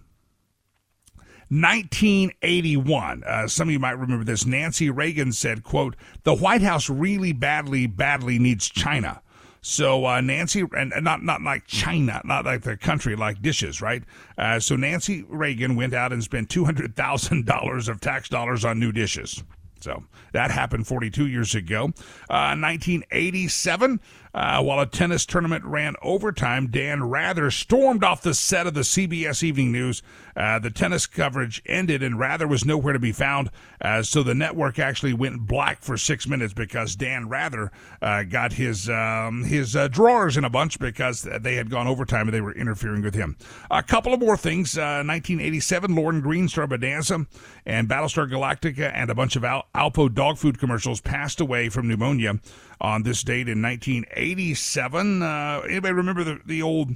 1981 1.50 3.24
uh, 3.24 3.48
some 3.48 3.68
of 3.68 3.72
you 3.72 3.78
might 3.78 3.92
remember 3.92 4.26
this 4.26 4.48
nancy 4.48 4.90
reagan 4.90 5.32
said 5.32 5.64
quote 5.64 5.96
the 6.24 6.34
white 6.34 6.64
house 6.64 6.90
really 6.90 7.32
badly 7.32 7.86
badly 7.86 8.40
needs 8.40 8.68
china 8.68 9.22
so 9.68 10.06
uh, 10.06 10.22
Nancy, 10.22 10.64
and 10.78 10.94
not 11.02 11.24
not 11.24 11.42
like 11.42 11.66
China, 11.66 12.22
not 12.24 12.46
like 12.46 12.62
the 12.62 12.78
country, 12.78 13.16
like 13.16 13.42
dishes, 13.42 13.82
right? 13.82 14.04
Uh, 14.38 14.60
so 14.60 14.76
Nancy 14.76 15.26
Reagan 15.28 15.76
went 15.76 15.96
out 15.96 16.14
and 16.14 16.24
spent 16.24 16.52
two 16.52 16.66
hundred 16.66 16.96
thousand 16.96 17.48
dollars 17.48 17.88
of 17.90 18.00
tax 18.00 18.30
dollars 18.30 18.64
on 18.64 18.80
new 18.80 18.92
dishes. 18.92 19.44
So 19.86 20.04
that 20.34 20.50
happened 20.50 20.88
42 20.88 21.28
years 21.28 21.54
ago. 21.54 21.94
Uh, 22.28 22.58
1987, 22.58 24.02
uh, 24.34 24.62
while 24.64 24.80
a 24.80 24.88
tennis 24.88 25.28
tournament 25.28 25.64
ran 25.64 25.94
overtime, 26.02 26.68
Dan 26.68 27.04
Rather 27.04 27.52
stormed 27.52 28.04
off 28.04 28.24
the 28.24 28.34
set 28.34 28.66
of 28.66 28.74
the 28.74 28.82
CBS 28.82 29.44
Evening 29.44 29.72
News. 29.72 30.02
Uh, 30.36 30.58
the 30.58 30.72
tennis 30.72 31.06
coverage 31.06 31.62
ended, 31.68 32.02
and 32.02 32.20
Rather 32.20 32.48
was 32.48 32.66
nowhere 32.66 32.94
to 32.94 33.00
be 33.00 33.12
found. 33.12 33.52
Uh, 33.80 34.02
so 34.02 34.24
the 34.24 34.34
network 34.34 34.80
actually 34.80 35.14
went 35.14 35.48
black 35.48 35.82
for 35.82 35.98
six 35.98 36.28
minutes 36.28 36.54
because 36.54 36.96
Dan 36.96 37.30
Rather 37.30 37.72
uh, 38.02 38.24
got 38.24 38.54
his 38.54 38.90
um, 38.90 39.44
his 39.44 39.76
uh, 39.76 39.88
drawers 39.88 40.36
in 40.36 40.44
a 40.44 40.50
bunch 40.50 40.80
because 40.80 41.22
they 41.22 41.56
had 41.56 41.70
gone 41.70 41.88
overtime 41.88 42.28
and 42.28 42.34
they 42.34 42.42
were 42.42 42.56
interfering 42.56 43.04
with 43.04 43.14
him. 43.14 43.38
A 43.70 43.84
couple 43.84 44.14
of 44.14 44.20
more 44.20 44.36
things. 44.36 44.76
1987, 44.76 45.96
Lorne 45.96 46.22
Greene, 46.22 46.50
Star 46.50 46.66
Bonanza, 46.68 47.26
and 47.66 47.88
Battlestar 47.88 48.30
Galactica, 48.30 48.92
and 48.94 49.10
a 49.10 49.16
bunch 49.16 49.36
of 49.36 49.46
Al- 49.46 49.68
Alpo 49.76 50.14
dog 50.14 50.38
food 50.38 50.58
commercials 50.58 51.02
passed 51.02 51.42
away 51.42 51.68
from 51.68 51.90
pneumonia 51.90 52.40
on 52.80 53.04
this 53.04 53.24
date 53.24 53.50
in 53.50 53.62
1987. 53.62 55.22
Uh, 55.22 55.62
anybody 55.68 55.94
remember 55.94 56.24
the, 56.24 56.40
the 56.46 56.62
old 56.62 56.92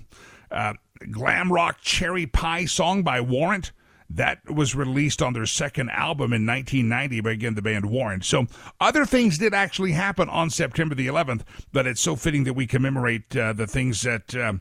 uh, 0.50 0.74
glam 1.12 1.52
rock 1.52 1.82
cherry 1.82 2.26
pie 2.26 2.64
song 2.64 3.04
by 3.04 3.20
Warrant? 3.20 3.74
That 4.12 4.50
was 4.50 4.74
released 4.74 5.22
on 5.22 5.34
their 5.34 5.46
second 5.46 5.92
album 5.92 6.34
in 6.34 6.46
1990 6.46 7.22
by 7.22 7.32
again 7.32 7.54
the 7.54 7.62
band 7.62 7.86
Warrant. 7.86 8.26
So 8.26 8.48
other 8.80 9.06
things 9.06 9.38
did 9.38 9.54
actually 9.54 9.92
happen 9.92 10.28
on 10.30 10.50
September 10.50 10.96
the 10.96 11.08
11th, 11.08 11.42
but 11.72 11.86
it's 11.86 12.02
so 12.02 12.16
fitting 12.16 12.44
that 12.46 12.54
we 12.54 12.66
commemorate 12.66 13.36
uh, 13.38 13.54
the 13.54 13.68
things 13.68 14.02
that 14.02 14.36
uh, 14.36 14.54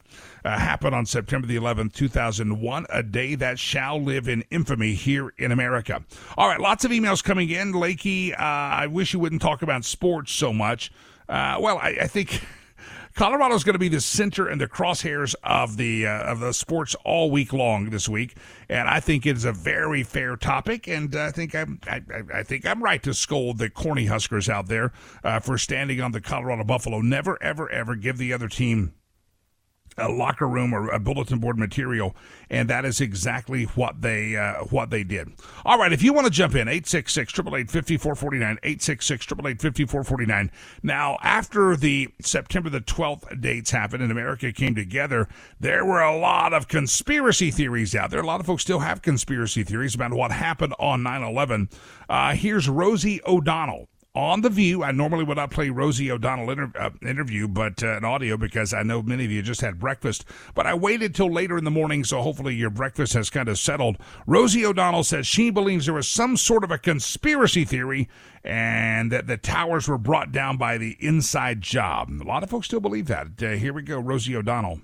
uh, 0.45 0.59
happened 0.59 0.95
on 0.95 1.07
September 1.07 1.47
the 1.47 1.57
11th, 1.57 1.95
2001, 1.95 2.87
a 2.91 3.03
day 3.03 3.35
that 3.37 3.59
shall 3.59 4.01
live 4.01 4.29
in 4.29 4.45
infamy 4.51 4.95
here 4.95 5.33
in 5.39 5.51
America. 5.51 6.05
All 6.37 6.47
right, 6.47 6.61
lots 6.61 6.85
of 6.85 6.91
emails 6.91 7.25
coming 7.25 7.49
in. 7.49 7.73
Lakey, 7.73 8.33
uh, 8.33 8.37
I 8.43 8.87
wish 8.87 9.15
you 9.15 9.19
wouldn't 9.19 9.43
talk 9.43 9.63
about 9.63 9.85
sports 9.85 10.33
so 10.33 10.53
much. 10.53 10.93
Uh, 11.29 11.57
well, 11.61 11.79
I, 11.79 11.97
I 12.03 12.07
think. 12.07 12.43
Colorado 13.19 13.57
is 13.57 13.65
going 13.65 13.75
to 13.75 13.81
be 13.81 13.89
the 13.89 14.01
center 14.01 14.47
and 14.47 14.61
the 14.61 14.69
crosshairs 14.69 15.35
of 15.43 15.77
the 15.77 16.07
uh, 16.07 16.31
of 16.31 16.39
the 16.39 16.53
sports 16.53 16.95
all 17.05 17.33
week 17.33 17.53
long 17.53 17.91
this 17.91 18.09
week, 18.09 18.37
and 18.69 18.89
I 18.89 19.01
think 19.01 19.27
it 19.27 19.37
is 19.37 19.45
a 19.45 19.51
very 19.51 20.05
fair 20.05 20.37
topic. 20.37 20.87
And 20.87 21.17
I 21.17 21.33
think 21.33 21.53
I'm 21.53 21.81
I, 21.89 22.01
I 22.33 22.45
think 22.45 22.65
I'm 22.65 22.81
right 22.81 23.03
to 23.03 23.13
scold 23.13 23.59
the 23.59 23.71
corny 23.71 24.07
Huskers 24.07 24.49
out 24.49 24.69
there 24.69 24.93
uh, 25.25 25.41
for 25.41 25.59
standing 25.59 26.01
on 26.01 26.13
the 26.13 26.21
Colorado 26.21 26.63
Buffalo. 26.63 27.01
Never, 27.01 27.43
ever, 27.43 27.69
ever 27.73 27.97
give 27.97 28.19
the 28.19 28.33
other 28.33 28.47
team 28.47 28.95
a 29.99 30.09
locker 30.09 30.49
room 30.49 30.73
or 30.73 30.89
a 30.91 30.99
bulletin 30.99 31.39
board 31.39 31.59
material, 31.59 32.17
and 32.51 32.69
that 32.71 32.85
is 32.85 33.01
exactly 33.01 33.65
what 33.65 34.03
they 34.03 34.37
uh, 34.37 34.65
what 34.65 34.91
they 34.91 35.05
did. 35.05 35.33
All 35.65 35.79
right, 35.79 35.93
if 35.93 36.03
you 36.03 36.13
want 36.13 36.27
to 36.27 36.31
jump 36.31 36.55
in, 36.55 36.69
866 36.69 37.33
5449 37.33 38.59
866 38.63 39.27
5449 39.27 40.51
Now, 40.83 41.19
after 41.23 41.77
the 41.77 42.09
September 42.21 42.71
the 42.71 42.81
12th 42.81 43.41
dates 43.41 43.71
happened 43.71 44.03
and 44.03 44.13
America 44.13 44.53
came 44.53 44.75
together, 44.75 45.29
there 45.61 45.85
were 45.85 46.01
a 46.01 46.17
lot 46.17 46.53
of 46.53 46.69
conspiracy 46.69 47.51
theories 47.51 47.95
out 47.95 48.11
there. 48.11 48.21
A 48.21 48.27
lot 48.27 48.41
of 48.41 48.47
folks 48.47 48.63
still 48.63 48.81
have 48.81 49.03
conspiracy 49.03 49.63
theories 49.63 49.95
about 49.95 50.13
what 50.13 50.31
happened 50.31 50.75
on 50.79 51.03
9 51.03 51.23
11. 51.23 51.69
Uh, 52.09 52.35
here's 52.35 52.69
Rosie 52.69 53.21
O'Donnell 53.27 53.89
on 54.15 54.41
The 54.41 54.51
View. 54.51 54.83
I 54.83 54.91
normally 54.91 55.25
would 55.25 55.37
not 55.37 55.51
play 55.51 55.71
Rosie 55.71 56.11
O'Donnell 56.11 56.51
inter- 56.51 56.73
uh, 56.79 56.91
interview, 57.03 57.47
but 57.49 57.83
uh, 57.83 57.97
an 57.97 58.05
audio 58.05 58.37
because 58.37 58.75
I 58.75 58.83
know 58.83 59.03
many 59.03 59.25
of 59.25 59.31
you 59.31 59.43
just 59.43 59.61
had 59.61 59.79
breakfast. 59.79 60.25
But 60.55 60.67
I 60.67 60.75
waited 60.75 61.15
till 61.15 61.33
later 61.33 61.57
in 61.57 61.65
the 61.65 61.71
morning, 61.71 62.05
so 62.05 62.21
hopefully 62.21 62.55
your 62.55 62.71
breakfast 62.71 63.13
has 63.13 63.31
kind 63.31 63.49
of 63.49 63.59
settled. 63.59 63.99
Rosie 64.27 64.67
O'Donnell 64.67 65.05
says 65.05 65.27
she 65.27 65.51
believes 65.51 65.87
there 65.87 65.95
was 65.95 66.09
some 66.09 66.37
sort 66.37 66.65
of 66.65 66.71
a 66.71 66.79
conspiracy 66.79 67.65
theory 67.65 68.09
and 68.43 69.13
that 69.13 69.27
the 69.27 69.37
towers 69.37 69.89
were 69.89 69.99
brought 69.99 70.33
down 70.33 70.57
by 70.57 70.79
the 70.79 70.97
inside 71.01 71.61
job. 71.61 72.11
A 72.11 72.25
lot 72.25 72.43
of 72.43 72.51
folks 72.51 72.67
still 72.67 72.81
believe 72.81 73.07
that. 73.07 73.43
Uh, 73.43 73.51
here 73.51 73.73
we 73.73 73.83
go, 73.83 73.99
Rosie 73.99 74.37
O'Donnell. 74.37 74.81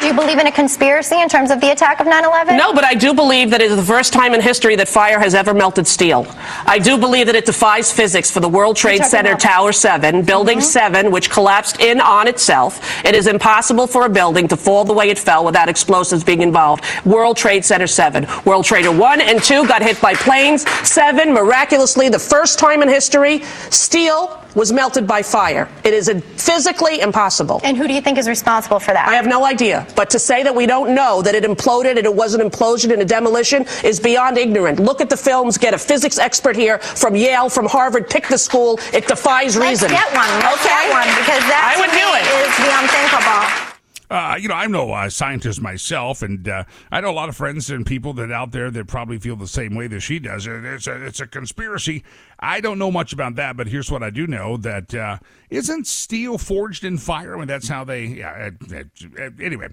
Do 0.00 0.06
you 0.06 0.14
believe 0.14 0.38
in 0.38 0.46
a 0.46 0.52
conspiracy 0.52 1.20
in 1.20 1.28
terms 1.28 1.50
of 1.50 1.60
the 1.60 1.72
attack 1.72 2.00
of 2.00 2.06
9 2.06 2.24
11? 2.24 2.56
No, 2.56 2.72
but 2.72 2.84
I 2.84 2.94
do 2.94 3.12
believe 3.12 3.50
that 3.50 3.60
it 3.60 3.70
is 3.70 3.76
the 3.76 3.82
first 3.82 4.14
time 4.14 4.32
in 4.32 4.40
history 4.40 4.74
that 4.76 4.88
fire 4.88 5.18
has 5.18 5.34
ever 5.34 5.52
melted 5.52 5.86
steel. 5.86 6.26
I 6.64 6.78
do 6.78 6.96
believe 6.96 7.26
that 7.26 7.34
it 7.36 7.44
defies 7.44 7.92
physics 7.92 8.30
for 8.30 8.40
the 8.40 8.48
World 8.48 8.76
Trade 8.76 9.04
Center 9.04 9.34
Tower 9.34 9.72
7, 9.72 10.22
Building 10.24 10.58
Mm-hmm. 10.58 10.64
7, 10.64 11.10
which 11.10 11.30
collapsed 11.30 11.80
in 11.80 12.00
on 12.00 12.28
itself. 12.28 13.04
It 13.04 13.14
is 13.14 13.26
impossible 13.26 13.86
for 13.86 14.06
a 14.06 14.08
building 14.08 14.48
to 14.48 14.56
fall 14.56 14.84
the 14.84 14.94
way 14.94 15.10
it 15.10 15.18
fell 15.18 15.44
without 15.44 15.68
explosives 15.68 16.24
being 16.24 16.40
involved. 16.40 16.82
World 17.04 17.36
Trade 17.36 17.64
Center 17.64 17.86
7. 17.86 18.26
World 18.46 18.64
Trader 18.64 18.90
1 18.92 19.20
and 19.20 19.42
2 19.42 19.66
got 19.68 19.82
hit 19.82 20.00
by 20.00 20.14
planes. 20.14 20.68
7, 20.88 21.30
miraculously, 21.32 22.08
the 22.08 22.18
first 22.18 22.58
time 22.58 22.82
in 22.82 22.88
history, 22.88 23.42
steel 23.68 24.42
was 24.54 24.72
melted 24.72 25.06
by 25.06 25.22
fire. 25.22 25.68
It 25.84 25.94
is 25.94 26.08
a- 26.08 26.20
physically 26.20 27.00
impossible. 27.00 27.60
And 27.64 27.76
who 27.76 27.86
do 27.86 27.94
you 27.94 28.00
think 28.00 28.18
is 28.18 28.28
responsible 28.28 28.80
for 28.80 28.92
that? 28.92 29.08
I 29.08 29.14
have 29.14 29.26
no 29.26 29.44
idea. 29.44 29.86
But 29.96 30.10
to 30.10 30.18
say 30.18 30.42
that 30.42 30.54
we 30.54 30.66
don't 30.66 30.94
know 30.94 31.22
that 31.22 31.34
it 31.34 31.44
imploded 31.44 31.96
and 31.96 32.04
it 32.06 32.14
was 32.14 32.34
an 32.34 32.40
implosion 32.40 32.92
and 32.92 33.00
a 33.02 33.04
demolition 33.04 33.66
is 33.84 34.00
beyond 34.00 34.38
ignorant. 34.38 34.78
Look 34.80 35.00
at 35.00 35.08
the 35.10 35.16
films, 35.16 35.58
get 35.58 35.74
a 35.74 35.78
physics 35.78 36.18
expert 36.18 36.56
here 36.56 36.78
from 36.78 37.14
Yale, 37.16 37.48
from 37.48 37.66
Harvard, 37.66 38.08
pick 38.10 38.28
the 38.28 38.38
school. 38.38 38.78
It 38.92 39.06
defies 39.06 39.56
Let's 39.56 39.82
reason. 39.82 39.90
get 39.90 40.12
one. 40.14 40.28
Let's 40.40 40.64
okay? 40.64 40.68
get 40.68 40.92
one 40.92 41.08
because 41.20 41.42
that 41.48 41.74
I 41.74 41.80
would 41.80 41.92
do 41.92 42.06
it. 42.18 42.24
is 42.46 42.54
the 42.58 42.70
unthinkable. 42.80 43.69
Uh, 44.10 44.36
you 44.40 44.48
know, 44.48 44.54
I'm 44.54 44.72
no 44.72 44.90
uh, 44.90 45.08
scientist 45.08 45.62
myself, 45.62 46.20
and 46.20 46.48
uh, 46.48 46.64
I 46.90 47.00
know 47.00 47.10
a 47.10 47.12
lot 47.12 47.28
of 47.28 47.36
friends 47.36 47.70
and 47.70 47.86
people 47.86 48.12
that 48.14 48.32
out 48.32 48.50
there 48.50 48.68
that 48.68 48.88
probably 48.88 49.20
feel 49.20 49.36
the 49.36 49.46
same 49.46 49.76
way 49.76 49.86
that 49.86 50.00
she 50.00 50.18
does. 50.18 50.48
Uh, 50.48 50.60
It's 50.64 50.88
a, 50.88 51.06
it's 51.06 51.20
a 51.20 51.28
conspiracy. 51.28 52.02
I 52.40 52.60
don't 52.60 52.78
know 52.80 52.90
much 52.90 53.12
about 53.12 53.36
that, 53.36 53.56
but 53.56 53.68
here's 53.68 53.88
what 53.88 54.02
I 54.02 54.10
do 54.10 54.26
know: 54.26 54.56
that 54.56 54.92
uh, 54.92 55.18
isn't 55.48 55.86
steel 55.86 56.38
forged 56.38 56.82
in 56.84 56.98
fire? 56.98 57.36
I 57.36 57.38
mean, 57.38 57.46
that's 57.46 57.68
how 57.68 57.84
they. 57.84 58.06
Yeah. 58.06 58.50
uh, 58.72 58.82
uh, 59.16 59.30
anyway, 59.40 59.68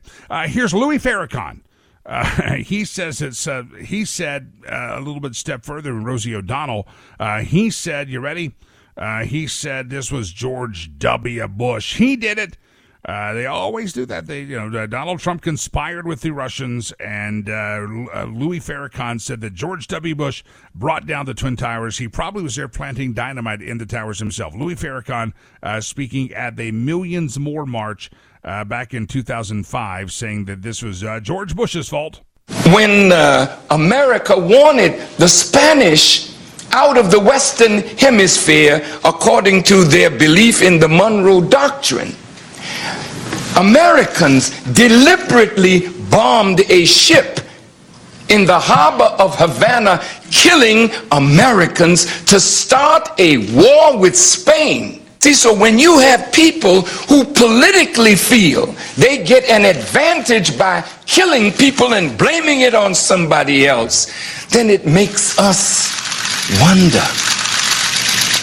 here's 0.46 0.72
Louis 0.72 1.00
Farrakhan. 1.00 1.62
Uh, 2.06 2.54
he 2.58 2.86
says 2.86 3.24
it's. 3.24 3.48
Uh, 3.48 3.64
he 3.84 4.06
said 4.06 4.54
uh, 4.72 4.92
a 4.94 5.00
little 5.00 5.20
bit 5.20 5.34
step 5.34 5.66
further 5.66 5.94
Rosie 5.94 6.36
O'Donnell. 6.36 6.88
He 7.42 7.72
said, 7.72 8.08
"You 8.08 8.20
ready?" 8.20 8.54
He 9.26 9.48
said 9.48 9.90
this 9.90 10.12
was 10.12 10.32
George 10.32 10.96
W. 11.00 11.48
Bush. 11.48 11.96
He 11.98 12.16
did 12.16 12.38
it. 12.38 12.56
Uh, 13.08 13.32
they 13.34 13.46
always 13.46 13.94
do 13.94 14.06
that. 14.06 14.28
They, 14.28 14.42
you 14.42 14.70
know, 14.70 14.80
uh, 14.80 14.86
Donald 14.86 15.20
Trump 15.20 15.42
conspired 15.42 16.06
with 16.06 16.20
the 16.20 16.32
Russians, 16.32 16.92
and 17.00 17.50
uh, 17.50 17.54
uh, 17.54 18.26
Louis 18.26 18.60
Farrakhan 18.60 19.22
said 19.22 19.40
that 19.42 19.54
George 19.54 19.88
W. 19.88 20.14
Bush 20.14 20.44
brought 20.76 21.06
down 21.08 21.26
the 21.26 21.34
Twin 21.34 21.56
Towers. 21.56 22.00
He 22.00 22.10
probably 22.10 22.44
was 22.44 22.58
there 22.58 22.68
planting 22.68 23.14
dynamite 23.14 23.62
in 23.62 23.78
the 23.78 23.86
towers 23.86 24.20
himself. 24.20 24.54
Louis 24.54 24.76
Farrakhan 24.76 25.32
uh, 25.64 25.80
speaking 25.80 26.34
at 26.34 26.58
the 26.58 26.72
Millions 26.72 27.40
More 27.40 27.66
March 27.66 28.12
uh, 28.44 28.66
back 28.66 28.94
in 28.94 29.08
2005, 29.08 30.12
saying 30.12 30.46
that 30.46 30.62
this 30.62 30.82
was 30.82 31.06
George 31.22 31.56
Bush's 31.56 31.88
fault. 31.88 32.20
when 32.74 33.14
America 33.70 34.38
wanted 34.38 35.00
the 35.18 35.28
Spanish 35.30 36.36
out 36.72 36.98
of 36.98 37.10
the 37.10 37.20
Western 37.20 37.80
Hemisphere 37.80 38.86
according 39.06 39.64
to 39.64 39.86
their 39.86 40.10
belief 40.10 40.62
in 40.62 40.78
the 40.78 40.90
Monroe 40.90 41.40
Doctrine. 41.40 42.14
Americans 43.58 44.52
deliberately 44.74 45.90
bombed 46.10 46.60
a 46.70 46.86
ship 46.86 47.40
in 48.30 48.46
the 48.46 48.60
harbor 48.60 49.16
of 49.22 49.38
Havana, 49.38 50.04
killing 50.32 50.92
Americans 51.12 52.24
to 52.26 52.40
start 52.40 53.10
a 53.20 53.38
war 53.54 53.98
with 53.98 54.16
Spain. 54.16 55.02
See, 55.20 55.34
so 55.34 55.54
when 55.54 55.80
you 55.80 55.98
have 56.00 56.32
people 56.32 56.82
who 56.82 57.24
politically 57.24 58.16
feel 58.16 58.76
they 58.96 59.24
get 59.24 59.46
an 59.46 59.66
advantage 59.66 60.58
by 60.58 60.86
killing 61.06 61.52
people 61.52 61.96
and 61.96 62.18
blaming 62.18 62.62
it 62.62 62.76
on 62.76 62.94
somebody 62.94 63.66
else, 63.66 64.12
then 64.50 64.70
it 64.70 64.86
makes 64.86 65.40
us 65.40 65.90
wonder 66.62 67.04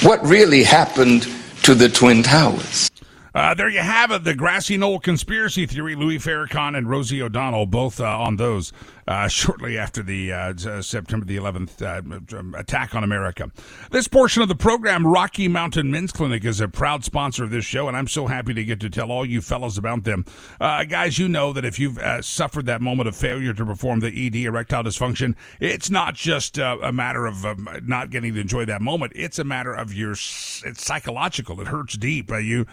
what 0.07 0.23
really 0.27 0.65
happened 0.65 1.29
to 1.63 1.75
the 1.75 1.89
Twin 1.89 2.23
Towers. 2.23 2.91
Uh, 3.35 3.53
there 3.53 3.69
you 3.69 3.81
have 3.81 4.13
it, 4.13 4.23
the 4.23 4.35
grassy 4.35 4.77
knoll 4.77 5.01
conspiracy 5.01 5.67
theory. 5.67 5.97
Louis 5.97 6.19
Farrakhan 6.19 6.79
and 6.79 6.89
Rosie 6.89 7.21
O'Donnell 7.21 7.67
both 7.67 8.01
uh, 8.01 8.05
on 8.05 8.37
those 8.37 8.73
uh, 9.07 9.29
shortly 9.29 9.79
after 9.79 10.03
the 10.03 10.33
uh, 10.33 10.55
uh, 10.67 10.83
September 10.83 11.27
the 11.27 11.37
11th 11.37 11.83
uh, 11.83 12.39
um, 12.39 12.55
attack 12.55 12.95
on 12.95 13.05
America. 13.05 13.51
This 13.91 14.09
portion 14.09 14.43
of 14.43 14.49
the 14.49 14.55
program, 14.55 15.07
Rocky 15.07 15.49
Mountain 15.49 15.91
Men's 15.91 16.13
Clinic, 16.13 16.45
is 16.45 16.61
a 16.61 16.69
proud 16.69 17.05
sponsor 17.05 17.45
of 17.45 17.51
this 17.51 17.65
show, 17.65 17.89
and 17.89 17.97
I'm 17.97 18.09
so 18.09 18.27
happy 18.27 18.55
to 18.55 18.65
get 18.65 18.81
to 18.81 18.91
tell 18.91 19.11
all 19.11 19.25
you 19.25 19.41
fellas 19.41 19.79
about 19.79 20.05
them. 20.05 20.25
Guys, 20.59 21.19
you 21.19 21.29
know 21.29 21.53
that 21.53 21.65
if 21.65 21.79
you've 21.79 21.99
suffered 22.21 22.67
that 22.67 22.81
moment 22.81 23.09
of 23.09 23.17
failure 23.17 23.53
to 23.53 23.65
perform 23.65 24.01
the 24.01 24.27
ED, 24.27 24.37
erectile 24.37 24.83
dysfunction, 24.83 25.35
it's 25.61 25.91
not 25.91 26.15
just 26.15 26.59
a 26.59 26.93
matter 26.93 27.27
of 27.27 27.45
um, 27.45 27.69
not 27.83 28.11
getting 28.11 28.35
to 28.35 28.41
enjoy 28.41 28.65
that 28.65 28.83
moment. 28.83 29.13
It's 29.15 29.39
a 29.39 29.45
matter 29.45 29.73
of 29.73 29.95
your, 29.95 30.13
it's 30.13 30.85
psychological. 30.85 31.61
It 31.61 31.69
hurts 31.69 31.97
deep. 31.97 32.31
You, 32.31 32.67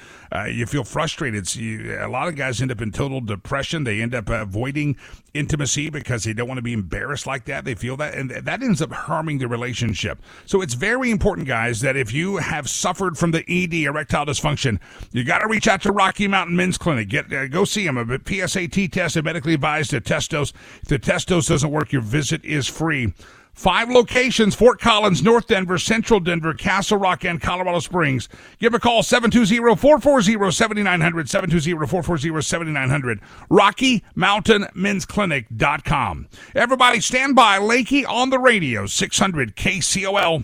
you 0.48 0.66
feel 0.66 0.84
frustrated. 0.84 1.48
So 1.48 1.60
you, 1.60 1.98
a 2.00 2.08
lot 2.08 2.28
of 2.28 2.36
guys 2.36 2.62
end 2.62 2.72
up 2.72 2.82
in 2.82 2.92
total 2.92 3.22
depression. 3.22 3.84
They 3.84 4.02
end 4.02 4.16
up 4.16 4.30
avoiding 4.30 4.98
intimacy 5.34 5.90
because 5.90 6.21
they 6.24 6.34
don't 6.34 6.48
want 6.48 6.58
to 6.58 6.64
be 6.64 6.74
embarrassed 6.74 7.28
like 7.28 7.46
that. 7.46 7.66
They 7.66 7.76
feel 7.76 7.98
that, 7.98 8.16
and 8.16 8.30
that 8.32 8.64
ends 8.64 8.82
up 8.82 8.92
harming 8.92 9.40
the 9.40 9.48
relationship. 9.48 10.22
So 10.46 10.62
it's 10.62 10.74
very 10.74 11.12
important, 11.12 11.48
guys, 11.48 11.82
that 11.82 11.96
if 11.96 12.14
you 12.14 12.38
have 12.38 12.70
suffered 12.70 13.18
from 13.18 13.32
the 13.32 13.44
ED, 13.48 13.74
erectile 13.74 14.26
dysfunction, 14.26 14.80
you 15.12 15.24
got 15.24 15.40
to 15.40 15.48
reach 15.48 15.68
out 15.68 15.82
to 15.84 15.92
Rocky 15.92 16.28
Mountain 16.28 16.56
Men's 16.56 16.78
Clinic. 16.78 17.10
Get 17.10 17.32
uh, 17.32 17.48
go 17.48 17.66
see 17.66 17.86
them. 17.86 17.98
A 17.98 18.06
PSAT 18.06 18.92
test 18.92 19.16
a 19.16 19.24
medically 19.24 19.54
advised 19.54 19.92
test 20.06 20.32
dose. 20.32 20.54
If 20.82 20.90
the 20.90 21.00
test 21.00 21.28
dose 21.28 21.48
doesn't 21.48 21.72
work, 21.72 21.92
your 21.92 22.02
visit 22.02 22.44
is 22.44 22.68
free. 22.68 23.14
Five 23.54 23.90
locations 23.90 24.56
Fort 24.56 24.80
Collins, 24.80 25.22
North 25.22 25.48
Denver, 25.48 25.78
Central 25.78 26.20
Denver, 26.20 26.54
Castle 26.54 26.98
Rock, 26.98 27.26
and 27.26 27.42
Colorado 27.42 27.80
Springs. 27.80 28.30
Give 28.60 28.74
a 28.74 28.80
call 28.80 29.04
720 29.04 29.76
440 29.76 30.52
7900. 30.52 31.30
720 31.30 31.88
440 31.88 32.42
7900. 32.42 33.20
Rocky 33.50 34.04
Mountain 34.16 34.68
Men's 34.74 35.06
Clinic.com. 35.06 36.28
Everybody 36.56 37.02
stand 37.02 37.36
by. 37.36 37.60
Lakey 37.60 38.08
on 38.08 38.30
the 38.30 38.40
radio, 38.40 38.86
600 38.86 39.56
KCOL. 39.56 40.44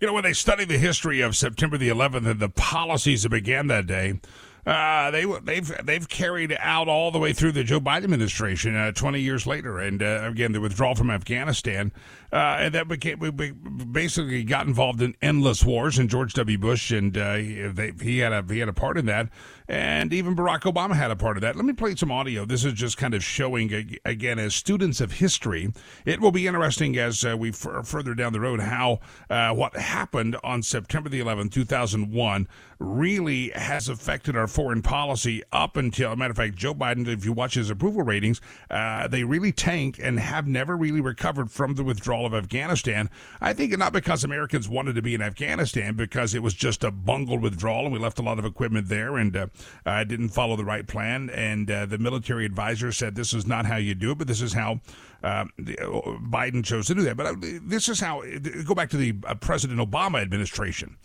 You 0.00 0.06
know, 0.06 0.12
when 0.12 0.24
they 0.24 0.34
study 0.34 0.64
the 0.66 0.76
history 0.76 1.22
of 1.22 1.36
September 1.36 1.78
the 1.78 1.88
11th 1.88 2.26
and 2.26 2.40
the 2.40 2.50
policies 2.50 3.22
that 3.22 3.30
began 3.30 3.68
that 3.68 3.86
day, 3.86 4.20
Uh, 4.66 5.12
they 5.12 5.24
they've 5.44 5.72
they've 5.84 6.08
carried 6.08 6.56
out 6.58 6.88
all 6.88 7.12
the 7.12 7.20
way 7.20 7.32
through 7.32 7.52
the 7.52 7.62
Joe 7.62 7.78
Biden 7.78 8.02
administration 8.02 8.74
uh, 8.74 8.90
20 8.90 9.20
years 9.20 9.46
later, 9.46 9.78
and 9.78 10.02
uh, 10.02 10.22
again 10.24 10.50
the 10.50 10.60
withdrawal 10.60 10.96
from 10.96 11.08
Afghanistan, 11.08 11.92
uh, 12.32 12.56
and 12.58 12.74
that 12.74 12.88
became 12.88 13.20
we 13.20 13.30
basically 13.30 14.42
got 14.42 14.66
involved 14.66 15.00
in 15.00 15.14
endless 15.22 15.64
wars. 15.64 16.00
And 16.00 16.10
George 16.10 16.34
W. 16.34 16.58
Bush 16.58 16.90
and 16.90 17.16
uh, 17.16 17.34
they, 17.34 17.92
he 18.02 18.18
had 18.18 18.32
a 18.32 18.44
he 18.52 18.58
had 18.58 18.68
a 18.68 18.72
part 18.72 18.98
in 18.98 19.06
that, 19.06 19.28
and 19.68 20.12
even 20.12 20.34
Barack 20.34 20.62
Obama 20.62 20.96
had 20.96 21.12
a 21.12 21.16
part 21.16 21.36
of 21.36 21.42
that. 21.42 21.54
Let 21.54 21.64
me 21.64 21.72
play 21.72 21.94
some 21.94 22.10
audio. 22.10 22.44
This 22.44 22.64
is 22.64 22.72
just 22.72 22.96
kind 22.96 23.14
of 23.14 23.22
showing 23.22 23.98
again 24.04 24.40
as 24.40 24.56
students 24.56 25.00
of 25.00 25.12
history, 25.12 25.72
it 26.04 26.20
will 26.20 26.32
be 26.32 26.48
interesting 26.48 26.98
as 26.98 27.24
uh, 27.24 27.36
we 27.38 27.50
f- 27.50 27.68
further 27.84 28.14
down 28.16 28.32
the 28.32 28.40
road 28.40 28.58
how 28.58 28.98
what 29.28 29.76
happened 29.76 30.36
on 30.42 30.60
September 30.60 31.08
the 31.08 31.20
11th, 31.20 31.52
2001, 31.52 32.48
really 32.80 33.50
has 33.50 33.88
affected 33.88 34.36
our 34.36 34.48
foreign 34.56 34.80
policy 34.80 35.42
up 35.52 35.76
until, 35.76 36.16
matter 36.16 36.30
of 36.30 36.36
fact, 36.38 36.54
Joe 36.54 36.72
Biden, 36.72 37.06
if 37.06 37.26
you 37.26 37.32
watch 37.34 37.52
his 37.52 37.68
approval 37.68 38.02
ratings, 38.02 38.40
uh, 38.70 39.06
they 39.06 39.22
really 39.22 39.52
tanked 39.52 39.98
and 39.98 40.18
have 40.18 40.46
never 40.46 40.78
really 40.78 41.02
recovered 41.02 41.50
from 41.50 41.74
the 41.74 41.84
withdrawal 41.84 42.24
of 42.24 42.32
Afghanistan. 42.32 43.10
I 43.38 43.52
think 43.52 43.76
not 43.76 43.92
because 43.92 44.24
Americans 44.24 44.66
wanted 44.66 44.94
to 44.94 45.02
be 45.02 45.14
in 45.14 45.20
Afghanistan, 45.20 45.94
because 45.94 46.34
it 46.34 46.42
was 46.42 46.54
just 46.54 46.84
a 46.84 46.90
bungled 46.90 47.42
withdrawal 47.42 47.84
and 47.84 47.92
we 47.92 47.98
left 47.98 48.18
a 48.18 48.22
lot 48.22 48.38
of 48.38 48.46
equipment 48.46 48.88
there 48.88 49.18
and 49.18 49.36
uh, 49.36 49.46
uh, 49.84 50.04
didn't 50.04 50.30
follow 50.30 50.56
the 50.56 50.64
right 50.64 50.86
plan. 50.86 51.28
And 51.28 51.70
uh, 51.70 51.84
the 51.84 51.98
military 51.98 52.46
advisor 52.46 52.92
said 52.92 53.14
this 53.14 53.34
is 53.34 53.46
not 53.46 53.66
how 53.66 53.76
you 53.76 53.94
do 53.94 54.12
it, 54.12 54.18
but 54.18 54.26
this 54.26 54.40
is 54.40 54.54
how 54.54 54.80
uh, 55.22 55.44
Biden 55.58 56.64
chose 56.64 56.86
to 56.86 56.94
do 56.94 57.02
that. 57.02 57.18
But 57.18 57.26
uh, 57.26 57.34
this 57.60 57.90
is 57.90 58.00
how, 58.00 58.22
go 58.64 58.74
back 58.74 58.88
to 58.90 58.96
the 58.96 59.12
President 59.40 59.80
Obama 59.80 60.22
administration. 60.22 60.96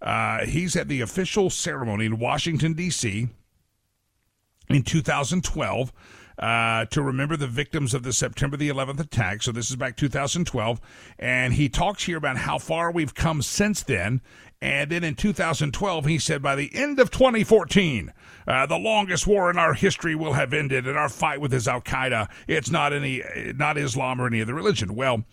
Uh, 0.00 0.46
he's 0.46 0.76
at 0.76 0.88
the 0.88 1.00
official 1.00 1.50
ceremony 1.50 2.06
in 2.06 2.18
Washington, 2.18 2.72
D.C. 2.74 3.28
in 4.68 4.82
2012. 4.82 5.92
Uh, 6.38 6.86
to 6.86 7.02
remember 7.02 7.36
the 7.36 7.46
victims 7.46 7.92
of 7.92 8.02
the 8.02 8.14
September 8.14 8.56
the 8.56 8.70
11th 8.70 8.98
attack. 8.98 9.42
So 9.42 9.52
this 9.52 9.68
is 9.68 9.76
back 9.76 9.94
2012. 9.98 10.80
And 11.18 11.52
he 11.52 11.68
talks 11.68 12.04
here 12.04 12.16
about 12.16 12.38
how 12.38 12.56
far 12.56 12.90
we've 12.90 13.14
come 13.14 13.42
since 13.42 13.82
then. 13.82 14.22
And 14.62 14.90
then 14.90 15.04
in 15.04 15.16
2012, 15.16 16.06
he 16.06 16.18
said, 16.18 16.42
by 16.42 16.54
the 16.54 16.74
end 16.74 16.98
of 16.98 17.10
2014, 17.10 18.12
uh, 18.46 18.66
the 18.66 18.78
longest 18.78 19.26
war 19.26 19.50
in 19.50 19.58
our 19.58 19.74
history 19.74 20.14
will 20.14 20.34
have 20.34 20.54
ended, 20.54 20.86
and 20.86 20.98
our 20.98 21.08
fight 21.08 21.40
with 21.40 21.52
is 21.52 21.68
Al 21.68 21.80
Qaeda. 21.80 22.28
It's 22.46 22.70
not 22.70 22.92
any, 22.92 23.22
not 23.54 23.76
Islam 23.76 24.20
or 24.20 24.26
any 24.26 24.40
other 24.40 24.54
religion. 24.54 24.94
Well, 24.94 25.24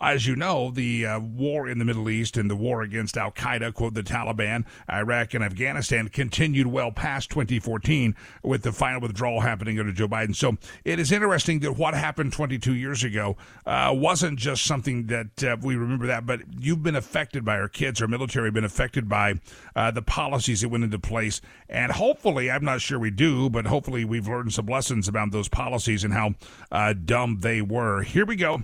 as 0.00 0.26
you 0.26 0.36
know, 0.36 0.70
the 0.70 1.06
uh, 1.06 1.20
war 1.20 1.68
in 1.68 1.78
the 1.78 1.84
Middle 1.84 2.10
East 2.10 2.36
and 2.36 2.50
the 2.50 2.56
war 2.56 2.82
against 2.82 3.16
Al 3.16 3.30
Qaeda, 3.30 3.72
quote, 3.72 3.94
the 3.94 4.02
Taliban, 4.02 4.64
Iraq, 4.90 5.34
and 5.34 5.42
Afghanistan 5.42 6.08
continued 6.08 6.66
well 6.66 6.92
past 6.92 7.30
2014 7.30 8.14
with 8.42 8.62
the 8.62 8.72
final 8.72 9.00
withdrawal 9.00 9.40
happening 9.40 9.78
under 9.80 9.92
Joe 9.92 10.08
Biden. 10.08 10.34
So 10.36 10.58
it 10.84 10.98
is 10.98 11.12
interesting 11.12 11.60
that 11.60 11.72
what 11.72 11.94
happened 11.94 12.32
22 12.32 12.74
years 12.74 13.04
ago 13.04 13.36
uh, 13.64 13.92
wasn't 13.94 14.38
just 14.38 14.64
something 14.64 15.06
that 15.06 15.42
uh, 15.42 15.56
we 15.62 15.76
remember 15.76 16.06
that, 16.06 16.26
but 16.26 16.40
you've 16.58 16.82
been 16.82 16.96
affected 16.96 17.44
by 17.44 17.58
our 17.58 17.68
kids, 17.68 18.02
our 18.02 18.08
military, 18.08 18.50
been 18.50 18.64
affected 18.64 19.08
by 19.08 19.34
uh, 19.74 19.90
the 19.90 20.02
policies 20.02 20.60
that 20.60 20.68
went 20.68 20.84
into 20.84 20.98
place. 20.98 21.40
And 21.68 21.92
hopefully, 21.92 22.50
I'm 22.50 22.64
not 22.64 22.80
sure 22.80 22.98
we 22.98 23.10
do, 23.10 23.48
but 23.48 23.66
hopefully 23.66 24.04
we've 24.04 24.28
learned 24.28 24.52
some 24.52 24.66
lessons 24.66 25.08
about 25.08 25.30
those 25.30 25.48
policies 25.48 26.04
and 26.04 26.12
how 26.12 26.34
uh, 26.70 26.92
dumb 26.92 27.38
they 27.40 27.62
were. 27.62 28.02
Here 28.02 28.26
we 28.26 28.36
go 28.36 28.62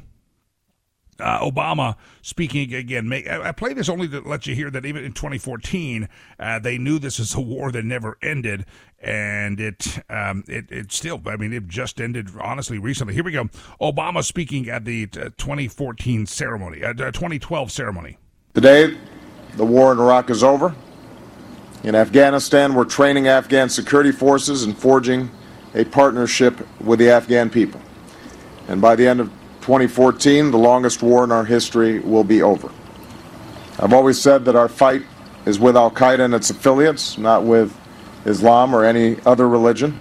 uh, 1.21 1.41
Obama 1.41 1.97
speaking 2.23 2.73
again. 2.75 3.13
I 3.13 3.53
play 3.53 3.75
this 3.75 3.89
only 3.89 4.09
to 4.09 4.21
let 4.21 4.47
you 4.47 4.55
hear 4.55 4.71
that 4.71 4.85
even 4.85 5.05
in 5.05 5.13
2014, 5.13 6.09
uh, 6.39 6.59
they 6.59 6.79
knew 6.79 6.99
this 6.99 7.19
is 7.19 7.35
a 7.35 7.41
war 7.41 7.71
that 7.73 7.85
never 7.85 8.19
ended, 8.23 8.65
and 9.01 9.61
it 9.61 9.99
um, 10.09 10.45
it 10.49 10.71
it 10.71 10.93
still. 10.93 11.21
I 11.27 11.37
mean, 11.37 11.53
it 11.53 11.69
just 11.69 12.01
ended 12.01 12.31
honestly 12.41 12.79
recently. 12.79 13.15
Here 13.15 13.25
we 13.25 13.33
go. 13.33 13.45
Obama 13.81 14.25
speaking 14.25 14.69
at 14.69 14.85
the 14.85 15.09
uh, 15.15 15.31
2014 15.37 16.27
ceremony, 16.27 16.83
uh, 16.83 16.93
2012 16.95 17.71
ceremony. 17.71 18.19
Today, 18.55 18.97
the 19.57 19.65
war 19.65 19.93
in 19.93 19.99
Iraq 19.99 20.31
is 20.31 20.43
over. 20.43 20.75
In 21.85 21.95
Afghanistan, 21.95 22.75
we're 22.75 22.85
training 22.85 23.27
Afghan 23.27 23.69
security 23.69 24.13
forces 24.13 24.63
and 24.63 24.77
forging 24.77 25.31
a 25.75 25.85
partnership 25.85 26.67
with 26.81 26.99
the 26.99 27.11
Afghan 27.11 27.51
people. 27.51 27.81
And 28.69 28.81
by 28.81 28.95
the 28.95 29.07
end 29.07 29.21
of 29.21 29.33
2014, 29.63 30.51
the 30.51 30.59
longest 30.59 31.03
war 31.03 31.25
in 31.25 31.33
our 31.33 31.45
history, 31.45 32.01
will 32.01 32.25
be 32.25 32.43
over. 32.43 32.71
I've 33.79 33.93
always 33.93 34.21
said 34.21 34.45
that 34.45 34.57
our 34.57 34.69
fight 34.69 35.03
is 35.47 35.59
with 35.59 35.77
Al 35.77 35.91
Qaeda 35.91 36.21
and 36.21 36.35
its 36.35 36.51
affiliates, 36.51 37.17
not 37.17 37.45
with 37.45 37.75
Islam 38.27 38.75
or 38.75 38.85
any 38.85 39.17
other 39.25 39.49
religion. 39.49 40.01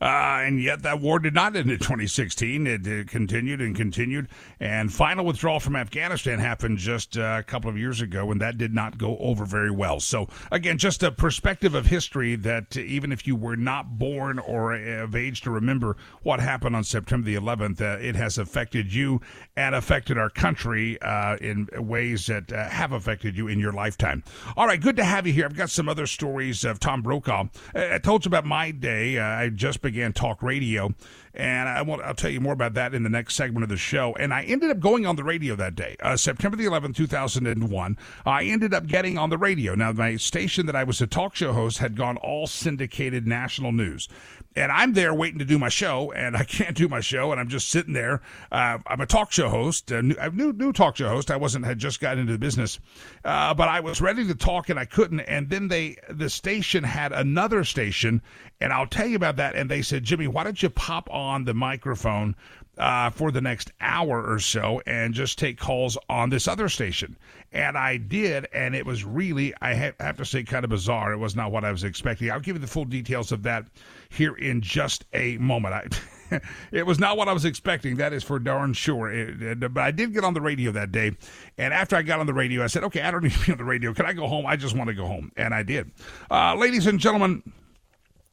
Uh, 0.00 0.40
and 0.44 0.62
yet 0.62 0.82
that 0.82 1.00
war 1.00 1.18
did 1.18 1.34
not 1.34 1.54
end 1.56 1.70
in 1.70 1.78
2016. 1.78 2.66
It, 2.66 2.86
it, 2.86 3.08
continued 3.08 3.60
and 3.60 3.76
continued. 3.76 4.28
And 4.58 4.92
final 4.92 5.24
withdrawal 5.24 5.60
from 5.60 5.76
Afghanistan 5.76 6.38
happened 6.38 6.78
just 6.78 7.18
uh, 7.18 7.36
a 7.38 7.42
couple 7.42 7.68
of 7.68 7.76
years 7.76 8.00
ago, 8.00 8.30
and 8.30 8.40
that 8.40 8.56
did 8.56 8.74
not 8.74 8.98
go 8.98 9.18
over 9.18 9.44
very 9.44 9.70
well. 9.70 10.00
So, 10.00 10.28
again, 10.50 10.78
just 10.78 11.02
a 11.02 11.10
perspective 11.10 11.74
of 11.74 11.86
history 11.86 12.36
that 12.36 12.76
even 12.76 13.12
if 13.12 13.26
you 13.26 13.36
were 13.36 13.56
not 13.56 13.98
born 13.98 14.38
or 14.38 14.74
of 14.74 15.14
age 15.14 15.42
to 15.42 15.50
remember 15.50 15.96
what 16.22 16.40
happened 16.40 16.76
on 16.76 16.84
September 16.84 17.26
the 17.26 17.34
11th, 17.34 17.80
uh, 17.80 17.98
it 18.00 18.16
has 18.16 18.38
affected 18.38 18.92
you 18.92 19.20
and 19.56 19.74
affected 19.74 20.16
our 20.16 20.30
country 20.30 21.00
uh, 21.02 21.36
in 21.36 21.68
ways 21.76 22.26
that 22.26 22.52
uh, 22.52 22.68
have 22.68 22.92
affected 22.92 23.36
you 23.36 23.48
in 23.48 23.58
your 23.58 23.72
lifetime. 23.72 24.22
All 24.56 24.66
right, 24.66 24.80
good 24.80 24.96
to 24.96 25.04
have 25.04 25.26
you 25.26 25.32
here. 25.32 25.44
I've 25.44 25.56
got 25.56 25.70
some 25.70 25.88
other 25.88 26.06
stories 26.06 26.64
of 26.64 26.80
Tom 26.80 27.02
Brokaw. 27.02 27.48
I 27.74 27.98
told 27.98 28.24
you 28.24 28.30
about 28.30 28.46
my 28.46 28.70
day. 28.70 29.18
Uh, 29.18 29.24
I 29.24 29.48
just 29.48 29.82
talk 30.14 30.42
radio 30.42 30.92
and 31.34 31.68
I 31.68 31.82
want, 31.82 32.02
I'll 32.02 32.14
tell 32.14 32.30
you 32.30 32.40
more 32.40 32.52
about 32.52 32.74
that 32.74 32.92
in 32.92 33.04
the 33.04 33.08
next 33.08 33.36
segment 33.36 33.62
of 33.62 33.68
the 33.68 33.76
show. 33.76 34.14
And 34.18 34.34
I 34.34 34.42
ended 34.42 34.70
up 34.70 34.80
going 34.80 35.06
on 35.06 35.14
the 35.16 35.22
radio 35.22 35.54
that 35.56 35.76
day, 35.76 35.96
uh, 36.02 36.16
September 36.16 36.56
the 36.56 36.64
11th, 36.64 36.96
2001. 36.96 37.96
I 38.26 38.44
ended 38.44 38.74
up 38.74 38.86
getting 38.86 39.16
on 39.16 39.30
the 39.30 39.38
radio. 39.38 39.74
Now, 39.74 39.92
my 39.92 40.16
station 40.16 40.66
that 40.66 40.74
I 40.74 40.82
was 40.82 41.00
a 41.00 41.06
talk 41.06 41.36
show 41.36 41.52
host 41.52 41.78
had 41.78 41.96
gone 41.96 42.16
all 42.16 42.46
syndicated 42.46 43.26
national 43.26 43.70
news. 43.70 44.08
And 44.56 44.72
I'm 44.72 44.94
there 44.94 45.14
waiting 45.14 45.38
to 45.38 45.44
do 45.44 45.60
my 45.60 45.68
show, 45.68 46.10
and 46.10 46.36
I 46.36 46.42
can't 46.44 46.76
do 46.76 46.88
my 46.88 46.98
show, 46.98 47.30
and 47.30 47.40
I'm 47.40 47.48
just 47.48 47.68
sitting 47.68 47.92
there. 47.92 48.20
Uh, 48.50 48.78
I'm 48.84 49.00
a 49.00 49.06
talk 49.06 49.30
show 49.30 49.48
host, 49.48 49.92
a 49.92 50.02
new, 50.02 50.16
a 50.18 50.30
new, 50.30 50.52
new 50.52 50.72
talk 50.72 50.96
show 50.96 51.08
host. 51.08 51.30
I 51.30 51.36
wasn't 51.36 51.64
had 51.64 51.78
just 51.78 52.00
gotten 52.00 52.18
into 52.18 52.32
the 52.32 52.38
business, 52.38 52.80
uh, 53.24 53.54
but 53.54 53.68
I 53.68 53.78
was 53.78 54.00
ready 54.00 54.26
to 54.26 54.34
talk, 54.34 54.68
and 54.68 54.80
I 54.80 54.84
couldn't. 54.84 55.20
And 55.20 55.48
then 55.48 55.68
they, 55.68 55.96
the 56.08 56.28
station 56.28 56.82
had 56.82 57.12
another 57.12 57.62
station, 57.62 58.20
and 58.60 58.72
I'll 58.72 58.88
tell 58.88 59.06
you 59.06 59.14
about 59.14 59.36
that. 59.36 59.54
And 59.54 59.70
they 59.70 59.82
said, 59.82 60.02
Jimmy, 60.02 60.26
why 60.26 60.42
don't 60.42 60.60
you 60.60 60.68
pop 60.68 61.08
on 61.12 61.19
the 61.44 61.54
microphone 61.54 62.34
uh, 62.80 63.10
for 63.10 63.30
the 63.30 63.40
next 63.40 63.70
hour 63.80 64.24
or 64.24 64.38
so 64.38 64.80
and 64.86 65.12
just 65.12 65.38
take 65.38 65.58
calls 65.58 65.98
on 66.08 66.30
this 66.30 66.48
other 66.48 66.68
station. 66.68 67.16
And 67.52 67.76
I 67.76 67.98
did, 67.98 68.48
and 68.54 68.74
it 68.74 68.86
was 68.86 69.04
really, 69.04 69.52
I 69.60 69.74
have 69.74 70.16
to 70.16 70.24
say, 70.24 70.44
kind 70.44 70.64
of 70.64 70.70
bizarre. 70.70 71.12
It 71.12 71.18
was 71.18 71.36
not 71.36 71.52
what 71.52 71.64
I 71.64 71.72
was 71.72 71.84
expecting. 71.84 72.30
I'll 72.30 72.40
give 72.40 72.56
you 72.56 72.60
the 72.60 72.66
full 72.66 72.84
details 72.84 73.32
of 73.32 73.42
that 73.42 73.66
here 74.08 74.34
in 74.34 74.60
just 74.60 75.04
a 75.12 75.36
moment. 75.38 75.74
I, 75.74 76.40
it 76.72 76.86
was 76.86 76.98
not 76.98 77.16
what 77.16 77.28
I 77.28 77.32
was 77.32 77.44
expecting. 77.44 77.96
That 77.96 78.12
is 78.12 78.22
for 78.22 78.38
darn 78.38 78.72
sure. 78.72 79.12
It, 79.12 79.42
it, 79.42 79.74
but 79.74 79.82
I 79.82 79.90
did 79.90 80.14
get 80.14 80.24
on 80.24 80.32
the 80.32 80.40
radio 80.40 80.70
that 80.72 80.92
day. 80.92 81.16
And 81.58 81.74
after 81.74 81.96
I 81.96 82.02
got 82.02 82.20
on 82.20 82.26
the 82.26 82.34
radio, 82.34 82.62
I 82.62 82.68
said, 82.68 82.84
okay, 82.84 83.02
I 83.02 83.10
don't 83.10 83.24
need 83.24 83.32
to 83.32 83.46
be 83.46 83.52
on 83.52 83.58
the 83.58 83.64
radio. 83.64 83.92
Can 83.92 84.06
I 84.06 84.12
go 84.12 84.26
home? 84.26 84.46
I 84.46 84.56
just 84.56 84.76
want 84.76 84.88
to 84.88 84.94
go 84.94 85.06
home. 85.06 85.32
And 85.36 85.52
I 85.52 85.64
did. 85.64 85.90
Uh, 86.30 86.54
ladies 86.54 86.86
and 86.86 87.00
gentlemen, 87.00 87.42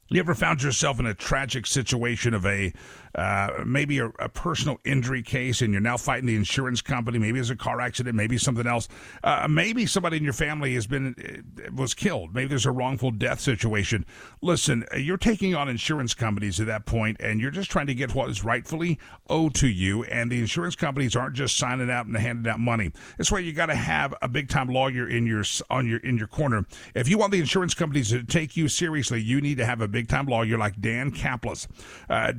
you 0.10 0.20
ever 0.20 0.34
found 0.34 0.64
yourself 0.64 1.00
in 1.00 1.06
a 1.06 1.14
tragic 1.14 1.66
situation 1.66 2.34
of 2.34 2.46
a 2.46 2.74
uh, 3.16 3.64
maybe 3.66 4.00
a, 4.00 4.08
a, 4.20 4.30
personal 4.30 4.80
injury 4.86 5.24
case 5.24 5.62
and 5.62 5.74
you're 5.74 5.82
now 5.82 5.98
fighting 5.98 6.28
the 6.28 6.36
insurance 6.36 6.82
company? 6.82 7.18
Maybe 7.18 7.40
it's 7.40 7.50
a 7.50 7.56
car 7.56 7.82
accident, 7.82 8.16
maybe 8.16 8.38
something 8.38 8.68
else. 8.68 8.88
Uh, 9.24 9.48
maybe 9.50 9.86
somebody 9.86 10.18
in 10.18 10.24
your 10.24 10.34
family 10.34 10.74
has 10.76 10.88
been 10.88 11.16
uh, 11.18 11.72
was 11.74 11.94
killed. 11.94 12.34
Maybe 12.34 12.48
there's 12.50 12.66
a 12.66 12.72
wrongful 12.72 13.12
death 13.12 13.40
situation. 13.40 14.06
Listen, 14.42 14.86
you're 14.96 15.18
taking 15.18 15.56
on 15.56 15.70
insurance 15.70 16.14
companies 16.14 16.60
at 16.60 16.68
that 16.68 16.86
point, 16.86 17.18
and 17.20 17.40
you're 17.40 17.52
just 17.52 17.72
trying 17.72 17.88
to 17.88 17.96
get 17.96 18.14
what 18.14 18.30
is 18.30 18.44
rightfully 18.44 19.00
owed 19.30 19.54
to 19.56 19.68
you. 19.68 20.04
And 20.06 20.32
the 20.32 20.40
insurance 20.40 20.76
companies 20.76 21.16
aren't 21.16 21.36
just 21.36 21.58
signing 21.58 21.90
out 21.90 22.06
and 22.06 22.16
handing 22.16 22.52
out 22.52 22.60
money. 22.60 22.92
That's 23.18 23.32
why 23.32 23.40
you 23.40 23.54
got 23.54 23.68
to 23.68 23.76
have 23.76 24.14
a 24.22 24.28
big 24.28 24.50
time 24.50 24.68
lawyer 24.68 25.08
in 25.08 25.26
your 25.26 25.44
on 25.70 25.88
your 25.88 26.00
in 26.00 26.18
your 26.18 26.28
corner. 26.28 26.66
If 26.96 27.08
you 27.08 27.18
want 27.18 27.32
the 27.32 27.40
insurance 27.40 27.74
companies 27.74 28.10
to 28.10 28.24
take 28.24 28.56
you 28.58 28.68
seriously, 28.68 29.22
you 29.22 29.42
need 29.42 29.58
to 29.58 29.66
have 29.66 29.82
a 29.82 29.88
big 29.88 30.08
time 30.08 30.26
lawyer 30.28 30.58
like 30.58 30.80
Dan 30.80 31.12
Caplis. 31.12 31.68
Uh, 32.10 32.32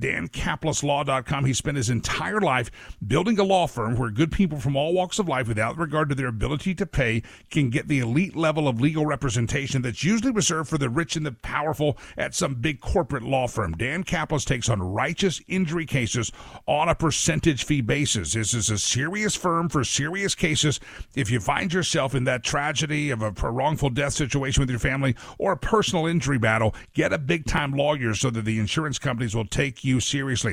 DanCaplislaw.com. 0.61 1.45
He 1.45 1.53
spent 1.53 1.77
his 1.77 1.91
entire 1.91 2.41
life 2.41 2.71
building 3.07 3.39
a 3.39 3.45
law 3.45 3.67
firm 3.67 3.97
where 3.97 4.11
good 4.11 4.33
people 4.33 4.59
from 4.59 4.77
all 4.77 4.93
walks 4.93 5.19
of 5.19 5.29
life, 5.29 5.49
without 5.49 5.79
regard 5.79 6.09
to 6.09 6.15
their 6.15 6.29
ability 6.29 6.75
to 6.77 6.87
pay, 6.87 7.23
can 7.51 7.71
get 7.71 7.89
the 7.89 8.01
elite 8.01 8.37
level 8.37 8.69
of 8.69 8.81
legal 8.81 9.07
representation 9.07 9.83
that's 9.83 10.05
usually 10.05 10.33
reserved 10.33 10.69
for 10.69 10.79
the 10.79 10.89
rich 10.89 11.17
and 11.17 11.25
the 11.25 11.33
powerful 11.33 11.97
at 12.17 12.35
some 12.35 12.55
big 12.55 12.81
corporate 12.81 13.23
law 13.23 13.47
firm. 13.47 13.73
Dan 13.73 14.05
Caplis 14.05 14.45
takes 14.45 14.69
on 14.69 14.83
righteous 14.83 15.41
injury 15.49 15.87
cases 15.87 16.33
on 16.67 16.89
a 16.89 16.95
percentage 16.95 17.65
fee 17.65 17.81
basis. 17.81 18.33
This 18.33 18.55
is 18.55 18.71
a 18.71 18.79
serious 18.79 19.35
firm 19.35 19.69
for 19.69 19.85
serious 19.85 20.35
cases. 20.35 20.81
If 21.15 21.31
you 21.31 21.41
find 21.41 21.73
yourself 21.73 22.15
in 22.15 22.25
that 22.25 22.43
tragedy 22.43 23.11
of 23.11 23.23
a 23.23 23.31
wrongful 23.31 23.91
death 23.91 24.13
situation 24.13 24.61
with 24.61 24.71
your 24.71 24.79
family 24.79 25.15
or 25.39 25.53
a 25.53 25.57
personal 25.57 26.07
injury 26.07 26.39
battle, 26.39 26.75
get 26.95 27.13
a 27.13 27.19
big 27.19 27.47
time 27.47 27.73
lawyer 27.73 28.15
so 28.15 28.31
that 28.31 28.45
the 28.45 28.59
insurance 28.59 28.99
companies 28.99 29.35
will 29.35 29.47
take 29.47 29.85
you 29.85 30.01
seriously. 30.01 30.48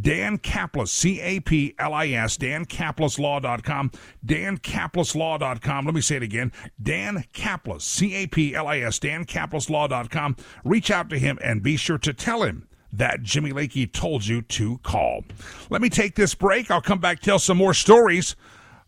Dan 0.00 0.38
Caplis, 0.38 0.88
C 0.88 1.20
A 1.20 1.40
P 1.40 1.74
L 1.78 1.94
I 1.94 2.08
S, 2.08 2.36
DanCaplislaw.com, 2.36 3.90
DanCaplislaw.com. 4.24 5.84
Let 5.84 5.94
me 5.94 6.00
say 6.00 6.16
it 6.16 6.22
again. 6.22 6.52
Dan 6.82 7.24
Caplis, 7.32 7.82
C 7.82 8.14
A 8.14 8.26
P 8.26 8.54
L 8.54 8.66
I 8.66 8.78
S, 8.78 8.98
DanCaplislaw.com. 8.98 10.36
Reach 10.64 10.90
out 10.90 11.10
to 11.10 11.18
him 11.18 11.38
and 11.42 11.62
be 11.62 11.76
sure 11.76 11.98
to 11.98 12.12
tell 12.12 12.42
him 12.42 12.68
that 12.92 13.22
Jimmy 13.22 13.52
Lakey 13.52 13.90
told 13.92 14.26
you 14.26 14.42
to 14.42 14.78
call. 14.78 15.24
Let 15.70 15.82
me 15.82 15.88
take 15.88 16.14
this 16.14 16.34
break. 16.34 16.70
I'll 16.70 16.80
come 16.80 17.00
back, 17.00 17.20
tell 17.20 17.38
some 17.38 17.58
more 17.58 17.74
stories 17.74 18.34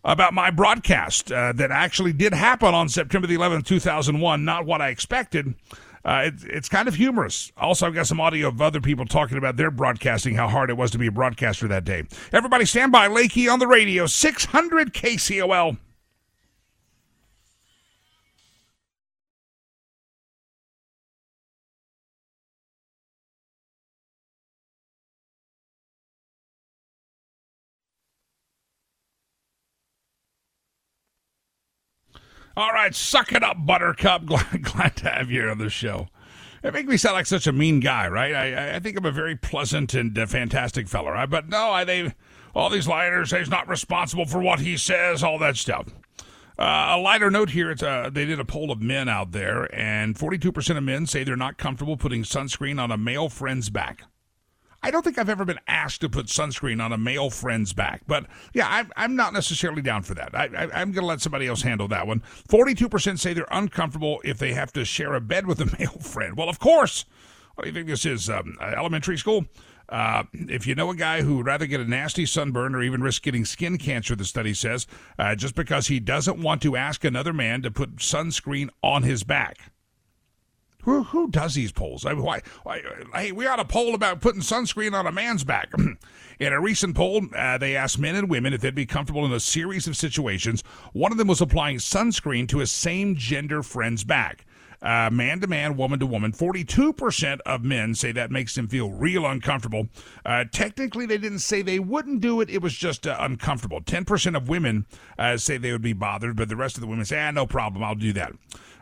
about 0.04 0.32
my 0.32 0.50
broadcast 0.50 1.30
uh, 1.30 1.52
that 1.52 1.70
actually 1.70 2.12
did 2.12 2.32
happen 2.32 2.74
on 2.74 2.88
September 2.88 3.26
the 3.26 3.36
11th, 3.36 3.66
2001. 3.66 4.44
Not 4.44 4.64
what 4.64 4.80
I 4.80 4.88
expected. 4.88 5.54
Uh, 6.04 6.22
it, 6.26 6.34
it's 6.44 6.68
kind 6.68 6.88
of 6.88 6.94
humorous. 6.94 7.52
Also, 7.56 7.86
I've 7.86 7.94
got 7.94 8.06
some 8.06 8.20
audio 8.20 8.48
of 8.48 8.60
other 8.62 8.80
people 8.80 9.04
talking 9.04 9.36
about 9.36 9.56
their 9.56 9.70
broadcasting, 9.70 10.34
how 10.34 10.48
hard 10.48 10.70
it 10.70 10.76
was 10.76 10.90
to 10.92 10.98
be 10.98 11.06
a 11.06 11.12
broadcaster 11.12 11.68
that 11.68 11.84
day. 11.84 12.04
Everybody 12.32 12.64
stand 12.64 12.92
by. 12.92 13.08
Lakey 13.08 13.52
on 13.52 13.58
the 13.58 13.66
radio, 13.66 14.06
600 14.06 14.94
KCOL. 14.94 15.76
All 32.60 32.72
right, 32.72 32.94
suck 32.94 33.32
it 33.32 33.42
up, 33.42 33.64
Buttercup. 33.64 34.26
Glad, 34.26 34.62
glad 34.62 34.96
to 34.96 35.08
have 35.08 35.30
you 35.30 35.48
on 35.48 35.56
the 35.56 35.70
show. 35.70 36.08
It 36.62 36.74
makes 36.74 36.86
me 36.86 36.98
sound 36.98 37.14
like 37.14 37.24
such 37.24 37.46
a 37.46 37.52
mean 37.52 37.80
guy, 37.80 38.06
right? 38.06 38.34
I, 38.34 38.76
I 38.76 38.80
think 38.80 38.98
I'm 38.98 39.06
a 39.06 39.10
very 39.10 39.34
pleasant 39.34 39.94
and 39.94 40.16
uh, 40.18 40.26
fantastic 40.26 40.86
feller. 40.86 41.26
But 41.26 41.48
no, 41.48 41.70
I, 41.70 41.84
they 41.84 42.12
all 42.54 42.68
these 42.68 42.84
say 42.84 43.38
he's 43.38 43.48
not 43.48 43.66
responsible 43.66 44.26
for 44.26 44.42
what 44.42 44.60
he 44.60 44.76
says, 44.76 45.22
all 45.22 45.38
that 45.38 45.56
stuff. 45.56 45.88
Uh, 46.58 46.88
a 46.90 46.98
lighter 46.98 47.30
note 47.30 47.48
here: 47.48 47.70
it's, 47.70 47.82
uh, 47.82 48.10
they 48.12 48.26
did 48.26 48.38
a 48.38 48.44
poll 48.44 48.70
of 48.70 48.82
men 48.82 49.08
out 49.08 49.32
there, 49.32 49.74
and 49.74 50.14
42% 50.14 50.76
of 50.76 50.82
men 50.82 51.06
say 51.06 51.24
they're 51.24 51.36
not 51.36 51.56
comfortable 51.56 51.96
putting 51.96 52.24
sunscreen 52.24 52.78
on 52.78 52.90
a 52.90 52.98
male 52.98 53.30
friend's 53.30 53.70
back. 53.70 54.02
I 54.82 54.90
don't 54.90 55.02
think 55.02 55.18
I've 55.18 55.28
ever 55.28 55.44
been 55.44 55.60
asked 55.66 56.00
to 56.00 56.08
put 56.08 56.26
sunscreen 56.26 56.82
on 56.82 56.92
a 56.92 56.98
male 56.98 57.28
friend's 57.28 57.72
back, 57.72 58.02
but 58.06 58.26
yeah, 58.54 58.66
I'm, 58.68 58.90
I'm 58.96 59.16
not 59.16 59.32
necessarily 59.32 59.82
down 59.82 60.02
for 60.02 60.14
that. 60.14 60.34
I, 60.34 60.46
am 60.72 60.92
going 60.92 61.02
to 61.02 61.06
let 61.06 61.20
somebody 61.20 61.46
else 61.46 61.62
handle 61.62 61.88
that 61.88 62.06
one. 62.06 62.22
42% 62.48 63.18
say 63.18 63.34
they're 63.34 63.46
uncomfortable 63.50 64.20
if 64.24 64.38
they 64.38 64.54
have 64.54 64.72
to 64.72 64.84
share 64.84 65.14
a 65.14 65.20
bed 65.20 65.46
with 65.46 65.60
a 65.60 65.66
male 65.78 65.98
friend. 66.00 66.36
Well, 66.36 66.48
of 66.48 66.58
course. 66.58 67.04
What 67.54 67.64
do 67.64 67.70
you 67.70 67.74
think 67.74 67.88
this 67.88 68.06
is? 68.06 68.30
Um, 68.30 68.56
elementary 68.62 69.18
school? 69.18 69.44
Uh, 69.90 70.22
if 70.32 70.66
you 70.66 70.74
know 70.74 70.88
a 70.88 70.96
guy 70.96 71.20
who 71.20 71.36
would 71.36 71.46
rather 71.46 71.66
get 71.66 71.80
a 71.80 71.84
nasty 71.84 72.24
sunburn 72.24 72.74
or 72.74 72.82
even 72.82 73.02
risk 73.02 73.22
getting 73.22 73.44
skin 73.44 73.76
cancer, 73.76 74.14
the 74.14 74.24
study 74.24 74.54
says, 74.54 74.86
uh, 75.18 75.34
just 75.34 75.54
because 75.54 75.88
he 75.88 75.98
doesn't 75.98 76.40
want 76.40 76.62
to 76.62 76.76
ask 76.76 77.04
another 77.04 77.32
man 77.32 77.60
to 77.60 77.70
put 77.70 77.96
sunscreen 77.96 78.70
on 78.82 79.02
his 79.02 79.24
back. 79.24 79.72
Who, 80.82 81.02
who 81.04 81.30
does 81.30 81.54
these 81.54 81.72
polls? 81.72 82.06
I 82.06 82.14
mean, 82.14 82.22
why, 82.22 82.42
why, 82.62 82.82
hey, 83.14 83.32
we 83.32 83.46
ought 83.46 83.60
a 83.60 83.64
poll 83.64 83.94
about 83.94 84.20
putting 84.20 84.40
sunscreen 84.40 84.92
on 84.94 85.06
a 85.06 85.12
man's 85.12 85.44
back. 85.44 85.70
in 86.40 86.52
a 86.52 86.60
recent 86.60 86.96
poll, 86.96 87.22
uh, 87.36 87.58
they 87.58 87.76
asked 87.76 87.98
men 87.98 88.16
and 88.16 88.30
women 88.30 88.52
if 88.52 88.60
they'd 88.60 88.74
be 88.74 88.86
comfortable 88.86 89.24
in 89.26 89.32
a 89.32 89.40
series 89.40 89.86
of 89.86 89.96
situations. 89.96 90.64
One 90.92 91.12
of 91.12 91.18
them 91.18 91.28
was 91.28 91.40
applying 91.40 91.78
sunscreen 91.78 92.48
to 92.48 92.60
a 92.60 92.66
same 92.66 93.14
gender 93.14 93.62
friend's 93.62 94.04
back. 94.04 94.46
Uh, 94.82 95.10
man 95.12 95.40
to 95.40 95.46
man, 95.46 95.76
woman 95.76 95.98
to 95.98 96.06
woman. 96.06 96.32
42% 96.32 97.40
of 97.44 97.62
men 97.62 97.94
say 97.94 98.12
that 98.12 98.30
makes 98.30 98.54
them 98.54 98.66
feel 98.66 98.90
real 98.90 99.26
uncomfortable. 99.26 99.88
Uh, 100.24 100.44
technically, 100.50 101.04
they 101.04 101.18
didn't 101.18 101.40
say 101.40 101.60
they 101.60 101.78
wouldn't 101.78 102.22
do 102.22 102.40
it, 102.40 102.48
it 102.48 102.62
was 102.62 102.74
just 102.74 103.06
uh, 103.06 103.14
uncomfortable. 103.20 103.82
10% 103.82 104.34
of 104.34 104.48
women 104.48 104.86
uh, 105.18 105.36
say 105.36 105.58
they 105.58 105.72
would 105.72 105.82
be 105.82 105.92
bothered, 105.92 106.34
but 106.34 106.48
the 106.48 106.56
rest 106.56 106.76
of 106.76 106.80
the 106.80 106.86
women 106.86 107.04
say, 107.04 107.20
ah, 107.20 107.30
no 107.30 107.46
problem, 107.46 107.84
I'll 107.84 107.94
do 107.94 108.14
that. 108.14 108.32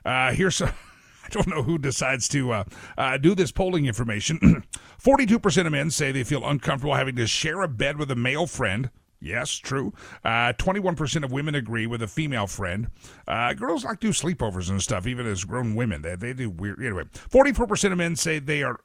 Uh, 0.04 0.32
here's 0.32 0.56
some. 0.56 0.72
I 1.28 1.30
don't 1.30 1.48
know 1.48 1.62
who 1.62 1.76
decides 1.76 2.26
to 2.28 2.52
uh, 2.52 2.64
uh, 2.96 3.18
do 3.18 3.34
this 3.34 3.52
polling 3.52 3.86
information. 3.86 4.64
42% 5.02 5.66
of 5.66 5.72
men 5.72 5.90
say 5.90 6.10
they 6.10 6.24
feel 6.24 6.46
uncomfortable 6.46 6.94
having 6.94 7.16
to 7.16 7.26
share 7.26 7.62
a 7.62 7.68
bed 7.68 7.98
with 7.98 8.10
a 8.10 8.16
male 8.16 8.46
friend. 8.46 8.90
Yes, 9.20 9.50
true. 9.50 9.92
Uh, 10.24 10.52
21% 10.54 11.24
of 11.24 11.32
women 11.32 11.54
agree 11.54 11.86
with 11.86 12.02
a 12.02 12.06
female 12.06 12.46
friend. 12.46 12.88
Uh, 13.26 13.52
girls 13.52 13.84
like 13.84 14.00
do 14.00 14.10
sleepovers 14.10 14.70
and 14.70 14.82
stuff, 14.82 15.06
even 15.06 15.26
as 15.26 15.44
grown 15.44 15.74
women. 15.74 16.02
They, 16.02 16.14
they 16.14 16.32
do 16.32 16.50
weird. 16.50 16.80
Anyway, 16.80 17.04
44% 17.12 17.92
of 17.92 17.98
men 17.98 18.16
say 18.16 18.38
they 18.38 18.62
are. 18.62 18.80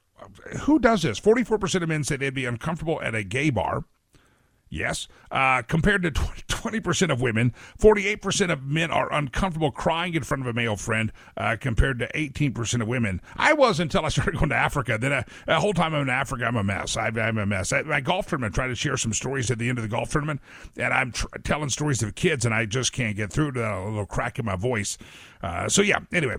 Who 0.62 0.78
does 0.78 1.02
this? 1.02 1.20
44% 1.20 1.82
of 1.82 1.88
men 1.88 2.04
say 2.04 2.16
they'd 2.16 2.34
be 2.34 2.46
uncomfortable 2.46 3.00
at 3.00 3.14
a 3.14 3.22
gay 3.22 3.50
bar. 3.50 3.84
Yes. 4.74 5.06
Uh, 5.30 5.62
compared 5.62 6.02
to 6.02 6.10
20% 6.10 7.10
of 7.12 7.20
women, 7.20 7.54
48% 7.78 8.50
of 8.50 8.64
men 8.64 8.90
are 8.90 9.12
uncomfortable 9.12 9.70
crying 9.70 10.14
in 10.14 10.24
front 10.24 10.42
of 10.42 10.48
a 10.48 10.52
male 10.52 10.76
friend, 10.76 11.12
uh, 11.36 11.56
compared 11.60 12.00
to 12.00 12.08
18% 12.12 12.82
of 12.82 12.88
women. 12.88 13.20
I 13.36 13.52
was 13.52 13.78
until 13.78 14.04
I 14.04 14.08
started 14.10 14.36
going 14.36 14.50
to 14.50 14.56
Africa. 14.56 14.98
Then 15.00 15.12
uh, 15.12 15.22
the 15.46 15.60
whole 15.60 15.74
time 15.74 15.94
I'm 15.94 16.02
in 16.02 16.10
Africa, 16.10 16.44
I'm 16.44 16.56
a 16.56 16.64
mess. 16.64 16.96
I, 16.96 17.08
am 17.08 17.38
a 17.38 17.46
mess. 17.46 17.72
At 17.72 17.86
my 17.86 18.00
golf 18.00 18.26
tournament, 18.26 18.54
I 18.54 18.56
try 18.56 18.66
to 18.66 18.74
share 18.74 18.96
some 18.96 19.12
stories 19.12 19.50
at 19.50 19.58
the 19.58 19.68
end 19.68 19.78
of 19.78 19.82
the 19.82 19.88
golf 19.88 20.10
tournament, 20.10 20.40
and 20.76 20.92
I'm 20.92 21.12
tr- 21.12 21.26
telling 21.44 21.68
stories 21.68 22.02
of 22.02 22.14
kids, 22.16 22.44
and 22.44 22.52
I 22.52 22.66
just 22.66 22.92
can't 22.92 23.16
get 23.16 23.32
through 23.32 23.52
to 23.52 23.60
a 23.60 23.84
little 23.84 24.06
crack 24.06 24.40
in 24.40 24.44
my 24.44 24.56
voice. 24.56 24.98
Uh, 25.40 25.68
so, 25.68 25.82
yeah, 25.82 26.00
anyway, 26.12 26.36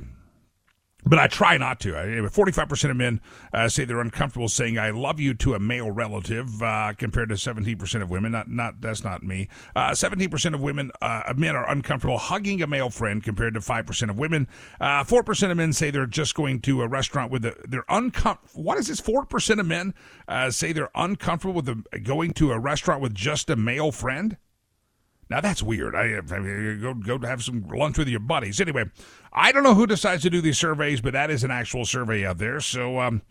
but 1.05 1.19
I 1.19 1.27
try 1.27 1.57
not 1.57 1.79
to. 1.81 1.93
45% 1.93 2.89
of 2.89 2.97
men 2.97 3.21
uh, 3.53 3.69
say 3.69 3.85
they're 3.85 4.01
uncomfortable 4.01 4.49
saying 4.49 4.79
"I 4.79 4.89
love 4.89 5.19
you" 5.19 5.33
to 5.35 5.53
a 5.53 5.59
male 5.59 5.91
relative, 5.91 6.61
uh, 6.61 6.93
compared 6.97 7.29
to 7.29 7.35
17% 7.35 8.01
of 8.01 8.09
women. 8.09 8.31
Not, 8.31 8.49
not 8.49 8.81
that's 8.81 9.03
not 9.03 9.23
me. 9.23 9.47
Uh, 9.75 9.91
17% 9.91 10.53
of 10.53 10.61
women, 10.61 10.91
uh, 11.01 11.33
men 11.35 11.55
are 11.55 11.69
uncomfortable 11.69 12.17
hugging 12.17 12.61
a 12.61 12.67
male 12.67 12.89
friend, 12.89 13.23
compared 13.23 13.53
to 13.53 13.59
5% 13.59 14.09
of 14.09 14.17
women. 14.17 14.47
4% 14.81 15.47
uh, 15.47 15.51
of 15.51 15.57
men 15.57 15.73
say 15.73 15.91
they're 15.91 16.05
just 16.05 16.35
going 16.35 16.61
to 16.61 16.81
a 16.81 16.87
restaurant 16.87 17.31
with 17.31 17.45
a. 17.45 17.55
They're 17.67 17.85
uncomfortable. 17.89 18.63
What 18.63 18.77
is 18.77 18.87
this? 18.87 19.01
4% 19.01 19.59
of 19.59 19.65
men 19.65 19.93
uh, 20.27 20.49
say 20.51 20.73
they're 20.73 20.89
uncomfortable 20.95 21.53
with 21.53 22.03
going 22.03 22.33
to 22.33 22.51
a 22.51 22.59
restaurant 22.59 23.01
with 23.01 23.13
just 23.13 23.49
a 23.49 23.55
male 23.55 23.91
friend. 23.91 24.37
Now 25.29 25.41
that's 25.41 25.63
weird. 25.63 25.95
I, 25.95 26.21
I 26.33 26.39
mean, 26.39 26.81
go 26.81 26.93
go 26.93 27.25
have 27.25 27.43
some 27.43 27.67
lunch 27.67 27.97
with 27.97 28.07
your 28.07 28.19
buddies. 28.19 28.61
Anyway, 28.61 28.85
I 29.33 29.51
don't 29.51 29.63
know 29.63 29.73
who 29.73 29.88
decides 29.88 30.21
to 30.23 30.29
do 30.29 30.41
these 30.41 30.57
surveys, 30.57 31.01
but 31.01 31.13
that 31.13 31.31
is 31.31 31.43
an 31.43 31.51
actual 31.51 31.85
survey 31.85 32.25
out 32.25 32.38
there. 32.38 32.59
So, 32.59 32.99
um, 32.99 33.21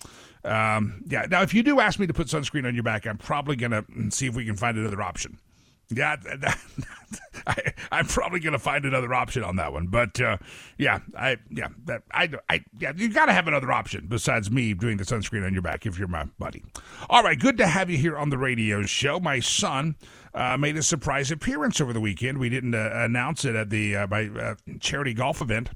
um, 0.45 1.03
yeah. 1.07 1.27
Now, 1.31 1.43
if 1.43 1.55
you 1.55 1.63
do 1.63 1.81
ask 1.81 1.99
me 1.99 2.07
to 2.07 2.13
put 2.13 2.27
sunscreen 2.27 2.67
on 2.67 2.75
your 2.75 2.83
back, 2.83 3.07
I'm 3.07 3.19
probably 3.19 3.57
gonna 3.57 3.85
see 4.11 4.27
if 4.27 4.35
we 4.35 4.45
can 4.45 4.57
find 4.57 4.77
another 4.77 5.01
option. 5.03 5.39
Yeah, 5.91 6.17
that, 6.39 6.59
I, 7.47 7.73
am 7.93 8.07
probably 8.07 8.41
going 8.41 8.53
to 8.53 8.59
find 8.59 8.85
another 8.85 9.13
option 9.13 9.45
on 9.45 9.57
that 9.57 9.73
one, 9.73 9.87
but 9.89 10.21
uh, 10.21 10.39
yeah, 10.79 11.01
I 11.17 11.37
yeah 11.51 11.69
that 11.85 12.03
I 12.13 12.31
I 12.49 12.65
yeah 12.79 12.93
you 12.97 13.09
got 13.09 13.27
to 13.27 13.33
have 13.33 13.47
another 13.47 13.71
option 13.71 14.07
besides 14.09 14.51
me 14.51 14.75
doing 14.75 14.97
the 14.97 15.05
sunscreen 15.05 15.45
on 15.45 15.53
your 15.53 15.63
back 15.63 15.87
if 15.87 15.99
you're 15.99 16.09
my 16.09 16.25
buddy. 16.39 16.65
All 17.11 17.23
right, 17.23 17.39
good 17.39 17.59
to 17.59 17.67
have 17.67 17.91
you 17.91 17.99
here 17.99 18.17
on 18.17 18.31
the 18.31 18.39
radio 18.39 18.83
show. 18.83 19.21
My 19.21 19.41
son 19.41 19.97
uh, 20.33 20.57
made 20.57 20.77
a 20.77 20.83
surprise 20.83 21.31
appearance 21.31 21.81
over 21.81 21.93
the 21.93 22.01
weekend. 22.01 22.39
We 22.39 22.49
didn't 22.49 22.75
uh, 22.75 22.91
announce 22.93 23.45
it 23.45 23.55
at 23.55 23.71
the 23.71 23.97
uh, 23.97 24.07
my 24.07 24.29
uh, 24.29 24.55
charity 24.81 25.15
golf 25.15 25.41
event 25.41 25.71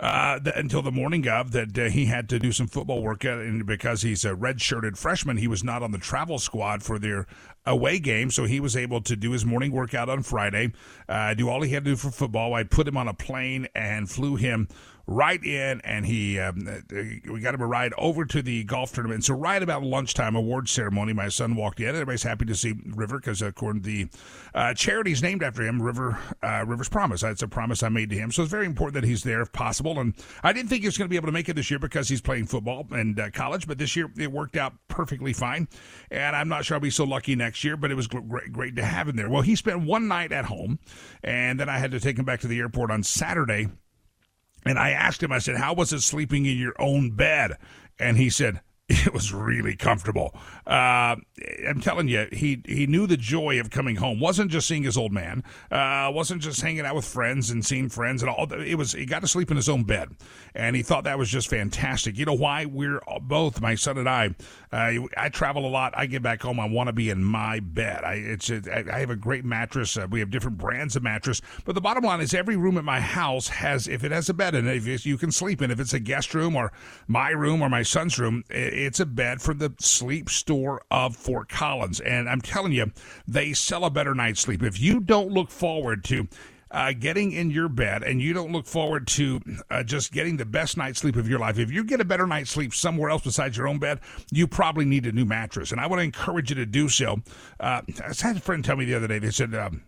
uh, 0.00 0.40
until 0.56 0.80
the 0.80 0.90
morning 0.90 1.28
of 1.28 1.52
that 1.52 1.78
uh, 1.78 1.84
he 1.84 2.06
had 2.06 2.28
to 2.30 2.38
do 2.38 2.52
some 2.52 2.66
football 2.66 3.02
work 3.02 3.22
and 3.22 3.66
because 3.66 4.00
he's 4.02 4.24
a 4.24 4.34
red-shirted 4.34 4.96
freshman. 4.96 5.36
He 5.36 5.46
was 5.46 5.62
not 5.62 5.82
on 5.82 5.92
the 5.92 5.98
travel 5.98 6.38
squad 6.38 6.82
for 6.82 6.98
their 6.98 7.26
away 7.66 7.98
game, 7.98 8.30
so 8.30 8.46
he 8.46 8.60
was 8.60 8.76
able 8.76 9.02
to 9.02 9.14
do 9.14 9.32
his 9.32 9.44
morning 9.44 9.72
workout 9.72 10.08
on 10.08 10.22
Friday, 10.22 10.72
uh, 11.08 11.34
do 11.34 11.50
all 11.50 11.60
he 11.60 11.72
had 11.72 11.84
to 11.84 11.90
do 11.90 11.96
for 11.96 12.10
football. 12.10 12.54
I 12.54 12.64
put 12.64 12.88
him 12.88 12.96
on 12.96 13.08
a 13.08 13.14
plane 13.14 13.68
and 13.74 14.10
flew 14.10 14.36
him 14.36 14.68
right 15.10 15.42
in, 15.44 15.80
and 15.80 16.06
he 16.06 16.38
um, 16.38 16.84
we 17.28 17.40
got 17.40 17.52
him 17.52 17.60
a 17.60 17.66
ride 17.66 17.92
over 17.98 18.24
to 18.24 18.40
the 18.40 18.62
golf 18.64 18.92
tournament. 18.92 19.24
So 19.24 19.34
right 19.34 19.60
about 19.60 19.82
lunchtime 19.82 20.36
award 20.36 20.68
ceremony, 20.68 21.12
my 21.12 21.28
son 21.28 21.56
walked 21.56 21.80
in. 21.80 21.88
Everybody's 21.88 22.22
happy 22.22 22.44
to 22.44 22.54
see 22.54 22.74
River 22.86 23.18
because 23.18 23.42
according 23.42 23.82
to 23.82 23.88
the 23.88 24.08
uh, 24.54 24.72
charity's 24.72 25.20
named 25.20 25.42
after 25.42 25.62
him, 25.62 25.82
River 25.82 26.16
uh, 26.42 26.64
River's 26.64 26.88
Promise. 26.88 27.22
That's 27.22 27.42
a 27.42 27.48
promise 27.48 27.82
I 27.82 27.88
made 27.88 28.10
to 28.10 28.16
him. 28.16 28.30
So 28.30 28.42
it's 28.42 28.50
very 28.50 28.66
important 28.66 29.02
that 29.02 29.06
he's 29.06 29.24
there 29.24 29.42
if 29.42 29.52
possible. 29.52 29.98
And 29.98 30.14
I 30.44 30.52
didn't 30.52 30.68
think 30.68 30.82
he 30.82 30.88
was 30.88 30.96
going 30.96 31.08
to 31.08 31.10
be 31.10 31.16
able 31.16 31.26
to 31.26 31.32
make 31.32 31.48
it 31.48 31.56
this 31.56 31.70
year 31.70 31.80
because 31.80 32.08
he's 32.08 32.20
playing 32.20 32.46
football 32.46 32.86
and 32.92 33.18
uh, 33.18 33.30
college, 33.30 33.66
but 33.66 33.78
this 33.78 33.96
year 33.96 34.10
it 34.16 34.30
worked 34.30 34.56
out 34.56 34.74
perfectly 34.86 35.32
fine. 35.32 35.68
And 36.12 36.36
I'm 36.36 36.48
not 36.48 36.64
sure 36.64 36.76
I'll 36.76 36.80
be 36.80 36.90
so 36.90 37.04
lucky 37.04 37.34
next 37.34 37.64
year, 37.64 37.76
but 37.76 37.90
it 37.90 37.96
was 37.96 38.06
great, 38.06 38.52
great 38.52 38.76
to 38.76 38.84
have 38.84 39.08
him 39.08 39.16
there. 39.16 39.28
Well, 39.28 39.42
he 39.42 39.56
spent 39.56 39.82
one 39.82 40.06
night 40.06 40.30
at 40.30 40.44
home, 40.44 40.78
and 41.24 41.58
then 41.58 41.68
I 41.68 41.78
had 41.78 41.90
to 41.90 42.00
take 42.00 42.16
him 42.16 42.24
back 42.24 42.40
to 42.40 42.48
the 42.48 42.60
airport 42.60 42.92
on 42.92 43.02
Saturday. 43.02 43.68
And 44.64 44.78
I 44.78 44.90
asked 44.90 45.22
him, 45.22 45.32
I 45.32 45.38
said, 45.38 45.56
How 45.56 45.74
was 45.74 45.92
it 45.92 46.00
sleeping 46.02 46.46
in 46.46 46.58
your 46.58 46.74
own 46.78 47.10
bed? 47.10 47.56
And 47.98 48.16
he 48.16 48.30
said, 48.30 48.60
it 49.06 49.14
was 49.14 49.32
really 49.32 49.76
comfortable. 49.76 50.34
Uh, 50.66 51.14
I'm 51.68 51.80
telling 51.80 52.08
you, 52.08 52.26
he 52.32 52.60
he 52.66 52.88
knew 52.88 53.06
the 53.06 53.16
joy 53.16 53.60
of 53.60 53.70
coming 53.70 53.96
home. 53.96 54.18
wasn't 54.18 54.50
just 54.50 54.66
seeing 54.66 54.82
his 54.82 54.96
old 54.96 55.12
man. 55.12 55.44
Uh, 55.70 56.10
wasn't 56.12 56.42
just 56.42 56.60
hanging 56.60 56.84
out 56.84 56.96
with 56.96 57.04
friends 57.04 57.50
and 57.50 57.64
seeing 57.64 57.88
friends 57.88 58.20
and 58.20 58.30
all. 58.30 58.52
It 58.52 58.74
was 58.74 58.92
he 58.92 59.06
got 59.06 59.20
to 59.20 59.28
sleep 59.28 59.48
in 59.52 59.56
his 59.56 59.68
own 59.68 59.84
bed, 59.84 60.08
and 60.56 60.74
he 60.74 60.82
thought 60.82 61.04
that 61.04 61.18
was 61.18 61.30
just 61.30 61.48
fantastic. 61.48 62.18
You 62.18 62.24
know 62.24 62.34
why? 62.34 62.64
We're 62.64 63.00
both 63.22 63.60
my 63.60 63.76
son 63.76 63.96
and 63.96 64.08
I. 64.08 64.34
Uh, 64.72 65.06
I 65.16 65.28
travel 65.28 65.66
a 65.66 65.68
lot. 65.68 65.94
I 65.96 66.06
get 66.06 66.22
back 66.22 66.42
home. 66.42 66.58
I 66.58 66.68
want 66.68 66.88
to 66.88 66.92
be 66.92 67.10
in 67.10 67.22
my 67.22 67.60
bed. 67.60 68.02
I 68.02 68.14
it's 68.14 68.50
I 68.50 68.98
have 68.98 69.10
a 69.10 69.16
great 69.16 69.44
mattress. 69.44 69.96
Uh, 69.96 70.08
we 70.10 70.18
have 70.18 70.30
different 70.30 70.58
brands 70.58 70.96
of 70.96 71.04
mattress, 71.04 71.40
but 71.64 71.76
the 71.76 71.80
bottom 71.80 72.02
line 72.02 72.20
is 72.20 72.34
every 72.34 72.56
room 72.56 72.76
at 72.76 72.84
my 72.84 73.00
house 73.00 73.46
has 73.48 73.86
if 73.86 74.02
it 74.02 74.10
has 74.10 74.28
a 74.28 74.34
bed 74.34 74.56
in 74.56 74.66
it, 74.66 74.88
if 74.88 75.06
you 75.06 75.16
can 75.16 75.30
sleep 75.30 75.62
in. 75.62 75.70
If 75.70 75.78
it's 75.78 75.94
a 75.94 76.00
guest 76.00 76.34
room 76.34 76.56
or 76.56 76.72
my 77.06 77.30
room 77.30 77.62
or 77.62 77.68
my 77.68 77.84
son's 77.84 78.18
room. 78.18 78.42
It, 78.50 78.79
it's 78.84 79.00
a 79.00 79.06
bed 79.06 79.40
from 79.42 79.58
the 79.58 79.74
sleep 79.78 80.28
store 80.28 80.82
of 80.90 81.16
Fort 81.16 81.48
Collins. 81.48 82.00
And 82.00 82.28
I'm 82.28 82.40
telling 82.40 82.72
you, 82.72 82.92
they 83.26 83.52
sell 83.52 83.84
a 83.84 83.90
better 83.90 84.14
night's 84.14 84.40
sleep. 84.40 84.62
If 84.62 84.80
you 84.80 85.00
don't 85.00 85.30
look 85.30 85.50
forward 85.50 86.04
to 86.04 86.28
uh, 86.70 86.92
getting 86.92 87.32
in 87.32 87.50
your 87.50 87.68
bed 87.68 88.02
and 88.02 88.22
you 88.22 88.32
don't 88.32 88.52
look 88.52 88.66
forward 88.66 89.06
to 89.08 89.40
uh, 89.70 89.82
just 89.82 90.12
getting 90.12 90.36
the 90.36 90.44
best 90.44 90.76
night's 90.76 91.00
sleep 91.00 91.16
of 91.16 91.28
your 91.28 91.38
life, 91.38 91.58
if 91.58 91.70
you 91.70 91.84
get 91.84 92.00
a 92.00 92.04
better 92.04 92.26
night's 92.26 92.50
sleep 92.50 92.72
somewhere 92.72 93.10
else 93.10 93.22
besides 93.22 93.56
your 93.56 93.66
own 93.68 93.78
bed, 93.78 94.00
you 94.30 94.46
probably 94.46 94.84
need 94.84 95.06
a 95.06 95.12
new 95.12 95.24
mattress. 95.24 95.72
And 95.72 95.80
I 95.80 95.86
want 95.86 96.00
to 96.00 96.04
encourage 96.04 96.50
you 96.50 96.56
to 96.56 96.66
do 96.66 96.88
so. 96.88 97.22
Uh, 97.58 97.82
I 98.02 98.12
had 98.20 98.36
a 98.36 98.40
friend 98.40 98.64
tell 98.64 98.76
me 98.76 98.84
the 98.84 98.94
other 98.94 99.08
day, 99.08 99.18
they 99.18 99.30
said, 99.30 99.54
um, 99.54 99.82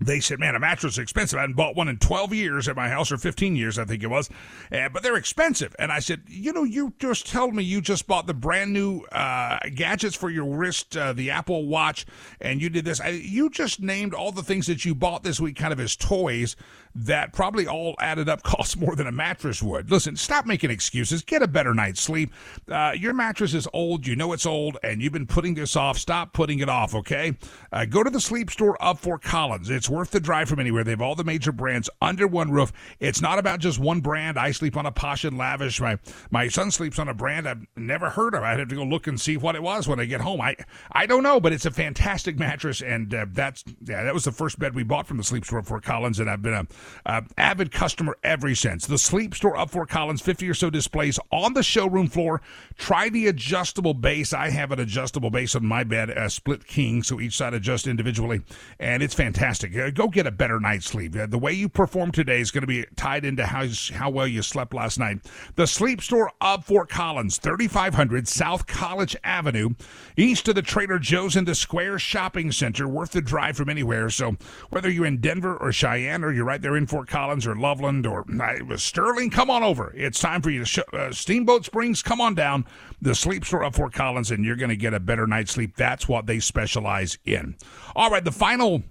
they 0.00 0.20
said, 0.20 0.38
man, 0.38 0.54
a 0.54 0.60
mattress 0.60 0.94
is 0.94 0.98
expensive. 0.98 1.38
I 1.38 1.42
hadn't 1.42 1.56
bought 1.56 1.74
one 1.74 1.88
in 1.88 1.98
12 1.98 2.34
years 2.34 2.68
at 2.68 2.76
my 2.76 2.88
house, 2.88 3.10
or 3.10 3.16
15 3.16 3.56
years, 3.56 3.78
I 3.78 3.84
think 3.84 4.02
it 4.02 4.08
was. 4.08 4.28
Uh, 4.70 4.88
but 4.90 5.02
they're 5.02 5.16
expensive. 5.16 5.74
And 5.78 5.90
I 5.90 6.00
said, 6.00 6.22
you 6.26 6.52
know, 6.52 6.64
you 6.64 6.92
just 6.98 7.30
told 7.30 7.54
me 7.54 7.62
you 7.62 7.80
just 7.80 8.06
bought 8.06 8.26
the 8.26 8.34
brand 8.34 8.72
new 8.72 9.00
uh, 9.12 9.58
gadgets 9.74 10.14
for 10.14 10.28
your 10.28 10.56
wrist, 10.56 10.96
uh, 10.96 11.12
the 11.12 11.30
Apple 11.30 11.66
Watch, 11.66 12.04
and 12.40 12.60
you 12.60 12.68
did 12.68 12.84
this. 12.84 13.00
I, 13.00 13.08
you 13.08 13.48
just 13.48 13.80
named 13.80 14.12
all 14.12 14.32
the 14.32 14.42
things 14.42 14.66
that 14.66 14.84
you 14.84 14.94
bought 14.94 15.22
this 15.22 15.40
week 15.40 15.56
kind 15.56 15.72
of 15.72 15.80
as 15.80 15.96
toys 15.96 16.56
that 16.96 17.32
probably 17.32 17.66
all 17.66 17.94
added 18.00 18.28
up 18.28 18.42
cost 18.44 18.78
more 18.78 18.96
than 18.96 19.06
a 19.06 19.12
mattress 19.12 19.62
would. 19.62 19.90
Listen, 19.90 20.16
stop 20.16 20.46
making 20.46 20.70
excuses. 20.70 21.22
Get 21.22 21.42
a 21.42 21.48
better 21.48 21.74
night's 21.74 22.00
sleep. 22.00 22.32
Uh, 22.70 22.92
your 22.96 23.12
mattress 23.12 23.54
is 23.54 23.68
old. 23.72 24.06
You 24.06 24.16
know 24.16 24.32
it's 24.32 24.46
old, 24.46 24.78
and 24.82 25.02
you've 25.02 25.12
been 25.12 25.26
putting 25.26 25.54
this 25.54 25.76
off. 25.76 25.98
Stop 25.98 26.32
putting 26.32 26.60
it 26.60 26.68
off, 26.68 26.94
okay? 26.94 27.36
Uh, 27.72 27.84
go 27.84 28.02
to 28.02 28.10
the 28.10 28.20
sleep 28.20 28.50
store 28.50 28.82
up 28.82 28.98
Fort 28.98 29.22
Collins. 29.22 29.70
It's 29.70 29.85
worth 29.88 30.10
the 30.10 30.20
drive 30.20 30.48
from 30.48 30.60
anywhere. 30.60 30.84
They 30.84 30.92
have 30.92 31.02
all 31.02 31.14
the 31.14 31.24
major 31.24 31.52
brands 31.52 31.90
under 32.00 32.26
one 32.26 32.50
roof. 32.50 32.72
It's 33.00 33.20
not 33.20 33.38
about 33.38 33.60
just 33.60 33.78
one 33.78 34.00
brand. 34.00 34.38
I 34.38 34.52
sleep 34.52 34.76
on 34.76 34.86
a 34.86 34.92
posh 34.92 35.24
and 35.24 35.38
lavish. 35.38 35.80
My 35.80 35.98
my 36.30 36.48
son 36.48 36.70
sleeps 36.70 36.98
on 36.98 37.08
a 37.08 37.14
brand 37.14 37.48
I've 37.48 37.66
never 37.76 38.10
heard 38.10 38.34
of. 38.34 38.42
I'd 38.42 38.58
have 38.58 38.68
to 38.68 38.74
go 38.74 38.84
look 38.84 39.06
and 39.06 39.20
see 39.20 39.36
what 39.36 39.56
it 39.56 39.62
was 39.62 39.88
when 39.88 40.00
I 40.00 40.04
get 40.04 40.20
home. 40.20 40.40
I 40.40 40.56
I 40.92 41.06
don't 41.06 41.22
know, 41.22 41.40
but 41.40 41.52
it's 41.52 41.66
a 41.66 41.70
fantastic 41.70 42.38
mattress, 42.38 42.82
and 42.82 43.12
uh, 43.14 43.26
that's 43.30 43.64
yeah, 43.84 44.04
that 44.04 44.14
was 44.14 44.24
the 44.24 44.32
first 44.32 44.58
bed 44.58 44.74
we 44.74 44.82
bought 44.82 45.06
from 45.06 45.16
the 45.16 45.24
sleep 45.24 45.44
store 45.44 45.62
Fort 45.62 45.82
Collins, 45.82 46.20
and 46.20 46.30
I've 46.30 46.42
been 46.42 46.54
a 46.54 46.66
uh, 47.04 47.22
avid 47.36 47.72
customer 47.72 48.16
ever 48.22 48.54
since. 48.54 48.86
The 48.86 48.98
Sleep 48.98 49.34
Store 49.34 49.56
up 49.56 49.70
Fort 49.70 49.88
Collins, 49.88 50.20
50 50.20 50.48
or 50.48 50.54
so 50.54 50.70
displays 50.70 51.18
on 51.30 51.54
the 51.54 51.62
showroom 51.62 52.08
floor. 52.08 52.40
Try 52.76 53.08
the 53.08 53.26
adjustable 53.26 53.94
base. 53.94 54.32
I 54.32 54.50
have 54.50 54.72
an 54.72 54.80
adjustable 54.80 55.30
base 55.30 55.54
on 55.54 55.64
my 55.64 55.84
bed, 55.84 56.10
a 56.10 56.30
split 56.30 56.66
king, 56.66 57.02
so 57.02 57.20
each 57.20 57.36
side 57.36 57.54
adjusts 57.54 57.86
individually, 57.86 58.42
and 58.78 59.02
it's 59.02 59.14
fantastic. 59.14 59.72
Go 59.94 60.08
get 60.08 60.26
a 60.26 60.30
better 60.30 60.60
night's 60.60 60.86
sleep. 60.86 61.12
The 61.12 61.38
way 61.38 61.52
you 61.52 61.68
perform 61.68 62.12
today 62.12 62.40
is 62.40 62.50
going 62.50 62.62
to 62.62 62.66
be 62.66 62.84
tied 62.96 63.24
into 63.24 63.46
how, 63.46 63.66
how 63.94 64.10
well 64.10 64.26
you 64.26 64.42
slept 64.42 64.74
last 64.74 64.98
night. 64.98 65.18
The 65.56 65.66
Sleep 65.66 66.00
Store 66.00 66.32
of 66.40 66.64
Fort 66.64 66.88
Collins, 66.88 67.38
3500 67.38 68.28
South 68.28 68.66
College 68.66 69.16
Avenue, 69.22 69.70
east 70.16 70.48
of 70.48 70.54
the 70.54 70.62
Trader 70.62 70.98
Joe's 70.98 71.36
in 71.36 71.44
the 71.44 71.54
Square 71.54 71.98
Shopping 71.98 72.52
Center, 72.52 72.88
worth 72.88 73.12
the 73.12 73.20
drive 73.20 73.56
from 73.56 73.68
anywhere. 73.68 74.10
So 74.10 74.36
whether 74.70 74.90
you're 74.90 75.06
in 75.06 75.20
Denver 75.20 75.56
or 75.56 75.72
Cheyenne 75.72 76.24
or 76.24 76.32
you're 76.32 76.44
right 76.44 76.62
there 76.62 76.76
in 76.76 76.86
Fort 76.86 77.08
Collins 77.08 77.46
or 77.46 77.54
Loveland 77.54 78.06
or 78.06 78.24
uh, 78.40 78.76
Sterling, 78.76 79.30
come 79.30 79.50
on 79.50 79.62
over. 79.62 79.92
It's 79.96 80.20
time 80.20 80.42
for 80.42 80.50
you 80.50 80.60
to 80.60 80.66
show, 80.66 80.82
uh, 80.92 81.12
Steamboat 81.12 81.64
Springs. 81.64 82.02
Come 82.02 82.20
on 82.20 82.34
down. 82.34 82.64
The 83.02 83.14
Sleep 83.14 83.44
Store 83.44 83.64
of 83.64 83.74
Fort 83.74 83.92
Collins, 83.92 84.30
and 84.30 84.44
you're 84.44 84.56
going 84.56 84.70
to 84.70 84.76
get 84.76 84.94
a 84.94 85.00
better 85.00 85.26
night's 85.26 85.52
sleep. 85.52 85.76
That's 85.76 86.08
what 86.08 86.26
they 86.26 86.40
specialize 86.40 87.18
in. 87.24 87.56
All 87.94 88.10
right, 88.10 88.24
the 88.24 88.32
final 88.32 88.82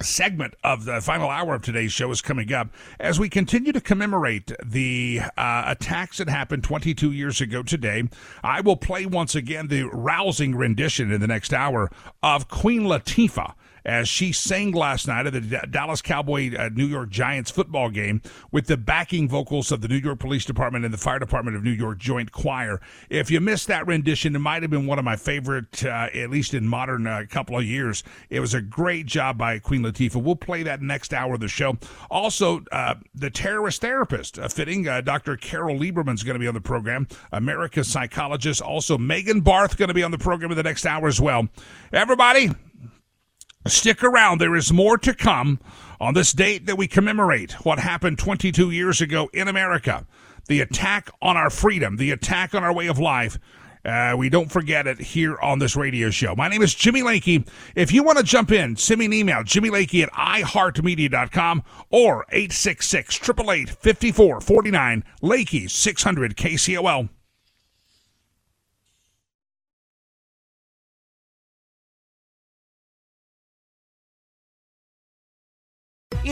segment 0.00 0.54
of 0.62 0.84
the 0.84 1.00
final 1.00 1.30
hour 1.30 1.54
of 1.54 1.62
today's 1.62 1.92
show 1.92 2.10
is 2.10 2.20
coming 2.20 2.52
up 2.52 2.68
as 3.00 3.18
we 3.18 3.28
continue 3.28 3.72
to 3.72 3.80
commemorate 3.80 4.52
the 4.64 5.20
uh, 5.36 5.64
attacks 5.66 6.18
that 6.18 6.28
happened 6.28 6.62
22 6.64 7.12
years 7.12 7.40
ago 7.40 7.62
today. 7.62 8.04
I 8.42 8.60
will 8.60 8.76
play 8.76 9.06
once 9.06 9.34
again 9.34 9.68
the 9.68 9.84
rousing 9.84 10.54
rendition 10.54 11.10
in 11.10 11.20
the 11.20 11.26
next 11.26 11.52
hour 11.52 11.90
of 12.22 12.48
Queen 12.48 12.82
Latifah 12.82 13.54
as 13.86 14.08
she 14.08 14.32
sang 14.32 14.72
last 14.72 15.06
night 15.06 15.26
at 15.26 15.32
the 15.32 15.66
Dallas 15.70 16.02
Cowboy 16.02 16.54
uh, 16.58 16.68
New 16.74 16.86
York 16.86 17.08
Giants 17.08 17.52
football 17.52 17.88
game 17.88 18.20
with 18.50 18.66
the 18.66 18.76
backing 18.76 19.28
vocals 19.28 19.70
of 19.70 19.80
the 19.80 19.88
New 19.88 19.96
York 19.96 20.18
Police 20.18 20.44
Department 20.44 20.84
and 20.84 20.92
the 20.92 20.98
Fire 20.98 21.20
Department 21.20 21.56
of 21.56 21.62
New 21.62 21.70
York 21.70 21.98
Joint 21.98 22.32
Choir. 22.32 22.80
If 23.08 23.30
you 23.30 23.40
missed 23.40 23.68
that 23.68 23.86
rendition, 23.86 24.34
it 24.34 24.40
might 24.40 24.62
have 24.62 24.70
been 24.70 24.86
one 24.86 24.98
of 24.98 25.04
my 25.04 25.14
favorite, 25.14 25.84
uh, 25.84 26.08
at 26.12 26.30
least 26.30 26.52
in 26.52 26.66
modern 26.66 27.06
uh, 27.06 27.22
couple 27.30 27.56
of 27.56 27.64
years. 27.64 28.02
It 28.28 28.40
was 28.40 28.54
a 28.54 28.60
great 28.60 29.06
job 29.06 29.38
by 29.38 29.60
Queen 29.60 29.82
Latifah. 29.82 30.20
We'll 30.20 30.34
play 30.34 30.64
that 30.64 30.82
next 30.82 31.14
hour 31.14 31.34
of 31.34 31.40
the 31.40 31.48
show. 31.48 31.78
Also, 32.10 32.64
uh, 32.72 32.96
the 33.14 33.30
terrorist 33.30 33.80
therapist, 33.80 34.38
uh, 34.38 34.48
fitting 34.48 34.88
uh, 34.88 35.00
Dr. 35.00 35.36
Carol 35.36 35.78
Lieberman's 35.78 36.24
going 36.24 36.34
to 36.34 36.40
be 36.40 36.48
on 36.48 36.54
the 36.54 36.60
program, 36.60 37.06
America's 37.30 37.86
psychologist. 37.86 38.60
Also, 38.60 38.98
Megan 38.98 39.42
Barth 39.42 39.76
going 39.76 39.88
to 39.88 39.94
be 39.94 40.02
on 40.02 40.10
the 40.10 40.18
program 40.18 40.50
in 40.50 40.56
the 40.56 40.64
next 40.64 40.84
hour 40.86 41.06
as 41.06 41.20
well. 41.20 41.48
Everybody, 41.92 42.50
Stick 43.68 44.04
around. 44.04 44.40
There 44.40 44.54
is 44.54 44.72
more 44.72 44.98
to 44.98 45.14
come 45.14 45.58
on 46.00 46.14
this 46.14 46.32
date 46.32 46.66
that 46.66 46.76
we 46.76 46.86
commemorate 46.86 47.52
what 47.64 47.78
happened 47.78 48.18
22 48.18 48.70
years 48.70 49.00
ago 49.00 49.28
in 49.32 49.48
America. 49.48 50.06
The 50.46 50.60
attack 50.60 51.10
on 51.20 51.36
our 51.36 51.50
freedom, 51.50 51.96
the 51.96 52.12
attack 52.12 52.54
on 52.54 52.62
our 52.62 52.72
way 52.72 52.86
of 52.86 52.98
life. 52.98 53.38
Uh, 53.84 54.14
we 54.18 54.28
don't 54.28 54.50
forget 54.50 54.86
it 54.86 54.98
here 54.98 55.38
on 55.40 55.60
this 55.60 55.76
radio 55.76 56.10
show. 56.10 56.34
My 56.34 56.48
name 56.48 56.62
is 56.62 56.74
Jimmy 56.74 57.02
Lakey. 57.02 57.48
If 57.76 57.92
you 57.92 58.02
want 58.02 58.18
to 58.18 58.24
jump 58.24 58.50
in, 58.50 58.76
send 58.76 58.98
me 58.98 59.06
an 59.06 59.12
email, 59.12 59.44
Jimmy 59.44 59.70
Lakey 59.70 60.02
at 60.02 60.12
iHeartMedia.com 60.12 61.62
or 61.90 62.26
866 62.30 63.16
888 63.16 63.70
5449 63.70 65.04
Lakey 65.22 65.70
600 65.70 66.36
KCOL. 66.36 67.08